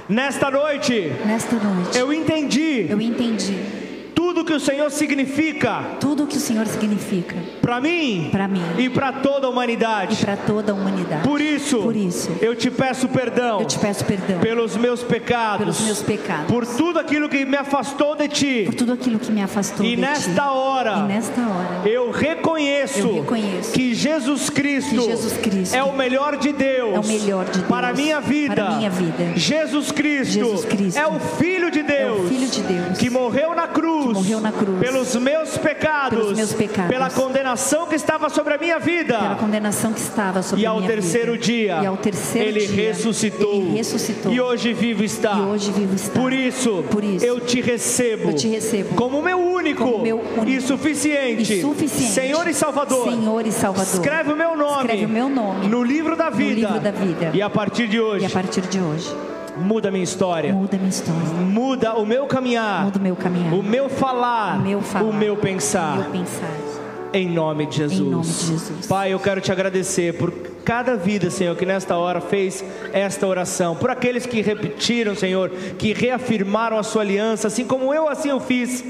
Nesta 0.08 0.50
noite. 0.50 1.12
Nesta 1.24 1.56
noite. 1.56 1.96
Eu 1.96 2.12
entendi. 2.12 2.86
Eu 2.88 3.00
entendi 3.00 3.78
tudo 4.18 4.44
que 4.44 4.52
o 4.52 4.60
Senhor 4.60 4.90
significa. 4.90 5.96
Tudo 6.00 6.26
que 6.26 6.36
o 6.36 6.40
Senhor 6.40 6.66
significa. 6.66 7.36
Para 7.68 7.82
mim. 7.82 8.30
Para 8.32 8.48
mim. 8.48 8.62
E 8.78 8.88
para 8.88 9.12
toda 9.12 9.46
a 9.46 9.50
humanidade. 9.50 10.14
E 10.14 10.24
para 10.24 10.38
toda 10.38 10.72
a 10.72 10.74
humanidade. 10.74 11.22
Por 11.22 11.38
isso. 11.38 11.82
Por 11.82 11.94
isso. 11.94 12.34
Eu 12.40 12.56
te 12.56 12.70
peço 12.70 13.06
perdão. 13.10 13.60
Eu 13.60 13.66
te 13.66 13.78
peço 13.78 14.06
perdão. 14.06 14.40
Pelos 14.40 14.74
meus 14.74 15.02
pecados. 15.02 15.58
Pelos 15.58 15.80
meus 15.82 16.00
pecados. 16.00 16.46
Por 16.46 16.64
tudo 16.64 16.98
aquilo 16.98 17.28
que 17.28 17.44
me 17.44 17.58
afastou 17.58 18.16
de 18.16 18.26
ti. 18.26 18.62
Por 18.64 18.74
tudo 18.74 18.94
aquilo 18.94 19.18
que 19.18 19.30
me 19.30 19.42
afastou 19.42 19.84
e 19.84 19.96
de 19.96 20.00
nesta 20.00 20.32
ti. 20.32 20.48
Hora, 20.48 20.96
e 20.96 21.02
nesta 21.08 21.42
hora. 21.42 21.86
Eu 21.86 22.10
reconheço. 22.10 23.00
Eu 23.00 23.14
reconheço. 23.16 23.72
Que 23.72 23.94
Jesus 23.94 24.48
Cristo. 24.48 24.94
Que 24.94 25.02
Jesus 25.02 25.36
Cristo. 25.36 25.74
É 25.74 25.84
o 25.84 25.92
melhor 25.92 26.38
de 26.38 26.54
Deus. 26.54 26.94
É 26.94 26.98
o 27.00 27.04
melhor 27.04 27.44
de 27.44 27.58
Deus. 27.58 27.66
Para 27.66 27.88
a 27.88 27.92
minha 27.92 28.18
vida. 28.18 28.54
Para 28.54 28.76
minha 28.76 28.88
vida. 28.88 29.36
Jesus 29.36 29.92
Cristo. 29.92 30.32
Jesus 30.32 30.64
Cristo. 30.64 30.98
É 30.98 31.06
o 31.06 31.20
filho 31.20 31.70
de 31.70 31.82
Deus. 31.82 32.18
É 32.18 32.22
o 32.22 32.28
filho 32.28 32.48
de 32.48 32.62
Deus. 32.62 32.96
Que 32.96 33.10
morreu 33.10 33.54
na 33.54 33.68
cruz. 33.68 34.06
Que 34.06 34.14
morreu 34.14 34.40
na 34.40 34.52
cruz 34.52 34.80
pelos 34.80 35.14
meus 35.16 35.58
pecados, 35.58 36.18
pelos 36.18 36.36
meus 36.36 36.52
pecados, 36.54 36.90
pela 36.90 37.10
condenação 37.10 37.57
que 37.88 37.94
estava 37.94 38.28
sobre 38.28 38.54
a 38.54 38.58
minha 38.58 38.78
vida, 38.78 39.18
pela 39.18 39.34
condenação 39.34 39.92
que 39.92 40.00
estava 40.00 40.42
sobre 40.42 40.62
e 40.62 40.66
a 40.66 40.74
minha 40.74 40.86
terceiro 40.86 41.32
vida. 41.32 41.44
dia, 41.44 41.80
e 41.82 41.86
ao 41.86 41.96
terceiro 41.96 42.48
ele 42.48 42.66
dia, 42.66 42.88
ressuscitou, 42.88 43.54
ele 43.54 43.76
ressuscitou, 43.76 44.32
e 44.32 44.40
hoje 44.40 44.72
vivo 44.72 45.02
está, 45.02 45.34
e 45.34 45.40
hoje 45.40 45.72
vivo 45.72 45.94
está. 45.94 46.20
Por 46.20 46.32
isso, 46.32 46.84
por 46.90 47.02
isso, 47.02 47.24
eu 47.24 47.40
te 47.40 47.60
recebo, 47.60 48.30
eu 48.30 48.34
te 48.34 48.48
recebo 48.48 48.94
como 48.94 49.22
meu 49.22 49.38
único, 49.38 49.84
como 49.84 50.02
meu 50.02 50.18
único 50.18 50.48
e, 50.48 50.60
suficiente, 50.60 51.54
e 51.54 51.60
suficiente, 51.60 52.12
Senhor 52.12 52.46
e 52.46 52.54
Salvador, 52.54 53.10
Senhor 53.10 53.46
e 53.46 53.52
Salvador. 53.52 53.94
Escreve 53.94 54.32
o 54.32 54.36
meu 54.36 54.56
nome, 54.56 54.80
escreve 54.82 55.04
o 55.06 55.08
meu 55.08 55.28
nome 55.28 55.66
no 55.68 55.82
livro 55.82 56.16
da 56.16 56.30
vida, 56.30 56.68
no 56.68 56.74
livro 56.74 56.80
da 56.80 56.90
vida. 56.90 57.30
e 57.34 57.42
a 57.42 57.50
partir 57.50 57.88
de 57.88 58.00
hoje, 58.00 58.24
e 58.24 58.26
a 58.26 58.30
partir 58.30 58.62
de 58.62 58.80
hoje 58.80 59.14
Muda 59.58 59.90
minha 59.90 60.04
história. 60.04 60.52
Muda 60.52 60.76
minha 60.76 60.88
história. 60.88 61.20
Muda 61.20 61.94
o 61.94 62.06
meu 62.06 62.26
caminhar. 62.26 62.84
Muda 62.84 62.98
o 62.98 63.02
meu 63.02 63.16
caminhar. 63.16 63.54
O 63.54 63.62
meu 63.62 63.88
falar. 63.88 64.56
O 64.56 64.62
meu, 64.62 64.80
falar, 64.80 65.04
o 65.04 65.12
meu 65.12 65.36
pensar. 65.36 65.94
O 65.94 66.02
meu 66.02 66.10
pensar. 66.10 66.67
Em 67.12 67.28
nome 67.28 67.66
de 67.66 67.76
Jesus. 67.76 68.00
Em 68.00 68.10
nome 68.10 68.24
de 68.24 68.32
Jesus. 68.32 68.86
Pai, 68.86 69.12
eu 69.12 69.18
quero 69.18 69.40
te 69.40 69.50
agradecer 69.50 70.16
por 70.18 70.30
cada 70.64 70.96
vida, 70.96 71.30
Senhor, 71.30 71.56
que 71.56 71.64
nesta 71.64 71.96
hora 71.96 72.20
fez 72.20 72.62
esta 72.92 73.26
oração. 73.26 73.74
Por 73.74 73.90
aqueles 73.90 74.26
que 74.26 74.42
repetiram, 74.42 75.14
Senhor, 75.14 75.50
que 75.78 75.94
reafirmaram 75.94 76.76
a 76.78 76.82
sua 76.82 77.02
aliança, 77.02 77.48
assim 77.48 77.64
como 77.64 77.94
eu 77.94 78.08
assim 78.08 78.28
eu 78.28 78.40
fiz. 78.40 78.84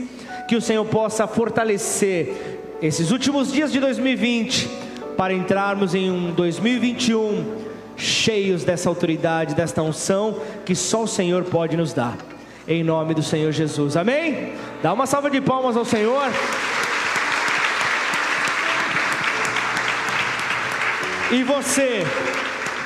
Que 0.48 0.56
o 0.56 0.60
Senhor 0.60 0.84
possa 0.86 1.26
fortalecer 1.26 2.58
esses 2.82 3.10
últimos 3.10 3.52
dias 3.52 3.70
de 3.70 3.78
2020 3.78 4.68
para 5.16 5.32
entrarmos 5.32 5.94
em 5.94 6.10
um 6.10 6.32
2021 6.32 7.68
cheios 7.96 8.64
dessa 8.64 8.88
autoridade, 8.88 9.54
desta 9.54 9.82
unção 9.82 10.40
que 10.64 10.74
só 10.74 11.02
o 11.02 11.08
Senhor 11.08 11.44
pode 11.44 11.76
nos 11.76 11.92
dar. 11.92 12.16
Em 12.66 12.82
nome 12.82 13.14
do 13.14 13.22
Senhor 13.22 13.52
Jesus. 13.52 13.96
Amém? 13.96 14.52
Dá 14.82 14.92
uma 14.92 15.06
salva 15.06 15.30
de 15.30 15.40
palmas 15.40 15.76
ao 15.76 15.84
Senhor. 15.84 16.30
E 21.30 21.42
você 21.42 22.04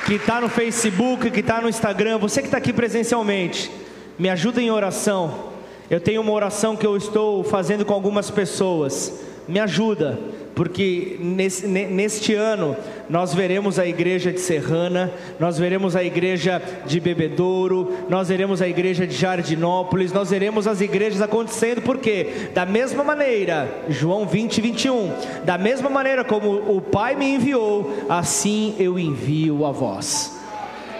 que 0.05 0.15
está 0.15 0.41
no 0.41 0.49
Facebook, 0.49 1.31
que 1.31 1.39
está 1.39 1.61
no 1.61 1.69
Instagram, 1.69 2.17
você 2.17 2.41
que 2.41 2.47
está 2.47 2.57
aqui 2.57 2.73
presencialmente, 2.73 3.71
me 4.19 4.29
ajuda 4.29 4.61
em 4.61 4.69
oração. 4.69 5.53
Eu 5.89 6.01
tenho 6.01 6.19
uma 6.19 6.33
oração 6.33 6.75
que 6.75 6.85
eu 6.85 6.97
estou 6.97 7.41
fazendo 7.45 7.85
com 7.85 7.93
algumas 7.93 8.29
pessoas. 8.29 9.23
Me 9.47 9.61
ajuda 9.61 10.19
porque 10.55 11.17
nesse, 11.19 11.65
neste 11.67 12.33
ano 12.33 12.75
nós 13.09 13.33
veremos 13.33 13.79
a 13.79 13.87
igreja 13.87 14.31
de 14.31 14.39
Serrana, 14.39 15.11
nós 15.39 15.57
veremos 15.57 15.95
a 15.95 16.03
igreja 16.03 16.61
de 16.85 16.99
Bebedouro, 16.99 17.93
nós 18.09 18.29
veremos 18.29 18.61
a 18.61 18.67
igreja 18.67 19.07
de 19.07 19.15
Jardinópolis, 19.15 20.13
nós 20.13 20.29
veremos 20.29 20.67
as 20.67 20.79
igrejas 20.81 21.21
acontecendo, 21.21 21.81
porque 21.81 22.49
da 22.53 22.65
mesma 22.65 23.03
maneira, 23.03 23.67
João 23.89 24.27
20, 24.27 24.61
21, 24.61 25.11
da 25.43 25.57
mesma 25.57 25.89
maneira 25.89 26.23
como 26.23 26.75
o 26.75 26.81
Pai 26.81 27.15
me 27.15 27.35
enviou, 27.35 28.05
assim 28.07 28.75
eu 28.77 28.99
envio 28.99 29.65
a 29.65 29.71
vós. 29.71 30.39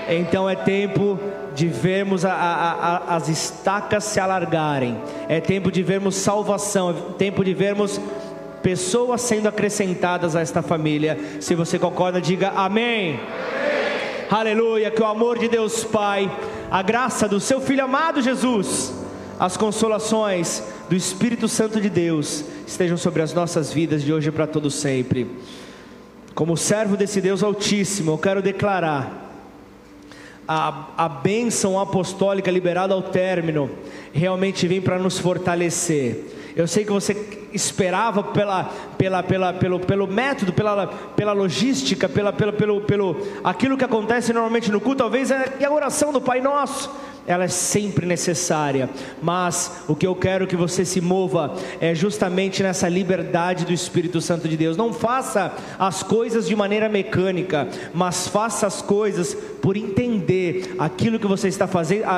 Então 0.09 0.49
é 0.49 0.55
tempo 0.55 1.17
de 1.55 1.67
vermos 1.67 2.25
a, 2.25 2.33
a, 2.33 2.71
a, 2.71 3.15
as 3.15 3.29
estacas 3.29 4.03
se 4.03 4.19
alargarem, 4.19 4.97
é 5.29 5.39
tempo 5.39 5.71
de 5.71 5.83
vermos 5.83 6.15
salvação, 6.15 6.89
é 6.89 6.93
tempo 7.17 7.43
de 7.43 7.53
vermos 7.53 8.01
pessoas 8.63 9.21
sendo 9.21 9.47
acrescentadas 9.47 10.35
a 10.35 10.41
esta 10.41 10.61
família. 10.61 11.19
Se 11.41 11.53
você 11.53 11.77
concorda, 11.77 12.21
diga 12.21 12.49
amém. 12.55 13.19
amém. 13.19 14.27
Aleluia. 14.31 14.89
Que 14.89 15.01
o 15.01 15.05
amor 15.05 15.37
de 15.37 15.49
Deus 15.49 15.83
Pai, 15.83 16.31
a 16.71 16.81
graça 16.81 17.27
do 17.27 17.39
seu 17.39 17.59
Filho 17.59 17.83
amado 17.83 18.21
Jesus, 18.21 18.93
as 19.37 19.57
consolações 19.57 20.63
do 20.89 20.95
Espírito 20.95 21.47
Santo 21.47 21.81
de 21.81 21.89
Deus 21.89 22.45
estejam 22.65 22.95
sobre 22.95 23.21
as 23.21 23.33
nossas 23.33 23.71
vidas 23.71 24.01
de 24.01 24.13
hoje 24.13 24.31
para 24.31 24.47
todo 24.47 24.71
sempre. 24.71 25.29
Como 26.33 26.57
servo 26.57 26.95
desse 26.95 27.21
Deus 27.21 27.43
Altíssimo, 27.43 28.11
eu 28.11 28.17
quero 28.17 28.41
declarar 28.41 29.29
a, 30.47 30.87
a 30.97 31.09
bênção 31.09 31.79
apostólica 31.79 32.49
liberada 32.49 32.93
ao 32.93 33.03
término 33.03 33.69
realmente 34.11 34.67
vem 34.67 34.81
para 34.81 34.97
nos 34.97 35.19
fortalecer 35.19 36.33
eu 36.55 36.67
sei 36.67 36.85
que 36.85 36.91
você 36.91 37.15
esperava 37.53 38.23
pela, 38.23 38.65
pela, 38.97 39.23
pela, 39.23 39.53
pelo, 39.53 39.79
pelo 39.79 40.07
método, 40.07 40.51
pela, 40.53 40.87
pela 40.87 41.33
logística, 41.33 42.09
pela, 42.09 42.33
pela, 42.33 42.53
pelo, 42.53 42.81
pelo 42.81 43.17
aquilo 43.43 43.77
que 43.77 43.85
acontece 43.85 44.33
normalmente 44.33 44.71
no 44.71 44.81
culto, 44.81 44.99
talvez 44.99 45.31
é 45.31 45.65
a 45.65 45.71
oração 45.71 46.11
do 46.11 46.19
Pai 46.21 46.41
Nosso. 46.41 46.89
Ela 47.25 47.45
é 47.45 47.47
sempre 47.47 48.05
necessária, 48.05 48.89
mas 49.21 49.83
o 49.87 49.95
que 49.95 50.05
eu 50.05 50.15
quero 50.15 50.47
que 50.47 50.55
você 50.55 50.83
se 50.83 50.99
mova 50.99 51.55
é 51.79 51.95
justamente 51.95 52.61
nessa 52.61 52.89
liberdade 52.89 53.65
do 53.65 53.73
Espírito 53.73 54.19
Santo 54.19 54.47
de 54.47 54.57
Deus. 54.57 54.75
Não 54.75 54.91
faça 54.91 55.53
as 55.79 56.03
coisas 56.03 56.47
de 56.47 56.55
maneira 56.55 56.89
mecânica, 56.89 57.67
mas 57.93 58.27
faça 58.27 58.67
as 58.67 58.81
coisas 58.81 59.35
por 59.61 59.77
entender 59.77 60.75
aquilo 60.77 61.17
que 61.17 61.27
você 61.27 61.47
está 61.47 61.67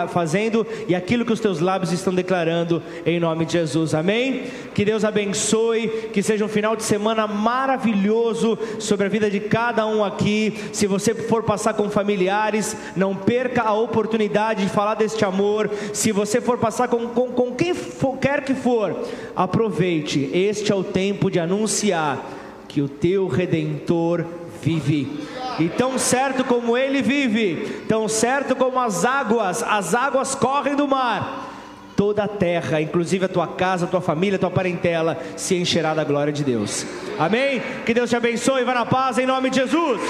fazendo 0.07 0.65
e 0.87 0.95
aquilo 0.95 1.23
que 1.23 1.33
os 1.33 1.39
teus 1.39 1.59
lábios 1.59 1.91
estão 1.91 2.13
declarando 2.13 2.81
em 3.05 3.19
nome 3.19 3.45
de 3.45 3.53
Jesus. 3.53 3.93
Amém? 3.93 4.45
Que 4.73 4.83
Deus 4.83 5.05
abençoe, 5.05 6.09
que 6.11 6.23
seja 6.23 6.43
um 6.43 6.49
final 6.49 6.75
de 6.75 6.83
semana 6.83 7.27
maravilhoso 7.27 8.57
sobre 8.79 9.05
a 9.05 9.09
vida 9.09 9.29
de 9.29 9.39
cada 9.39 9.85
um 9.85 10.03
aqui. 10.03 10.57
Se 10.73 10.87
você 10.87 11.13
for 11.13 11.43
passar 11.43 11.75
com 11.75 11.89
familiares, 11.89 12.75
não 12.95 13.15
perca 13.15 13.61
a 13.61 13.73
oportunidade 13.73 14.63
de 14.63 14.69
falar 14.95 14.97
deste 14.97 15.25
amor. 15.25 15.69
Se 15.93 16.11
você 16.11 16.39
for 16.39 16.57
passar 16.57 16.87
com, 16.87 17.07
com, 17.09 17.27
com 17.31 17.51
quem 17.53 17.73
for, 17.73 18.17
quer 18.17 18.43
que 18.43 18.53
for, 18.53 18.95
aproveite. 19.35 20.29
Este 20.33 20.71
é 20.71 20.75
o 20.75 20.83
tempo 20.83 21.29
de 21.29 21.39
anunciar 21.39 22.25
que 22.67 22.81
o 22.81 22.87
teu 22.87 23.27
redentor 23.27 24.25
vive. 24.61 25.19
E 25.59 25.69
tão 25.69 25.97
certo 25.97 26.43
como 26.43 26.75
ele 26.77 27.01
vive, 27.01 27.83
tão 27.87 28.07
certo 28.07 28.55
como 28.55 28.79
as 28.79 29.05
águas, 29.05 29.63
as 29.63 29.93
águas 29.93 30.35
correm 30.35 30.75
do 30.75 30.87
mar, 30.87 31.49
toda 31.95 32.25
a 32.25 32.27
terra, 32.27 32.81
inclusive 32.81 33.25
a 33.25 33.29
tua 33.29 33.47
casa, 33.47 33.85
a 33.85 33.87
tua 33.87 34.01
família, 34.01 34.35
a 34.35 34.39
tua 34.39 34.51
parentela, 34.51 35.17
se 35.37 35.55
encherá 35.55 35.93
da 35.93 36.03
glória 36.03 36.33
de 36.33 36.43
Deus. 36.43 36.85
Amém? 37.17 37.61
Que 37.85 37.93
Deus 37.93 38.09
te 38.09 38.17
abençoe, 38.17 38.65
vá 38.65 38.73
na 38.73 38.85
paz 38.85 39.17
em 39.17 39.25
nome 39.25 39.49
de 39.49 39.61
Jesus. 39.61 40.01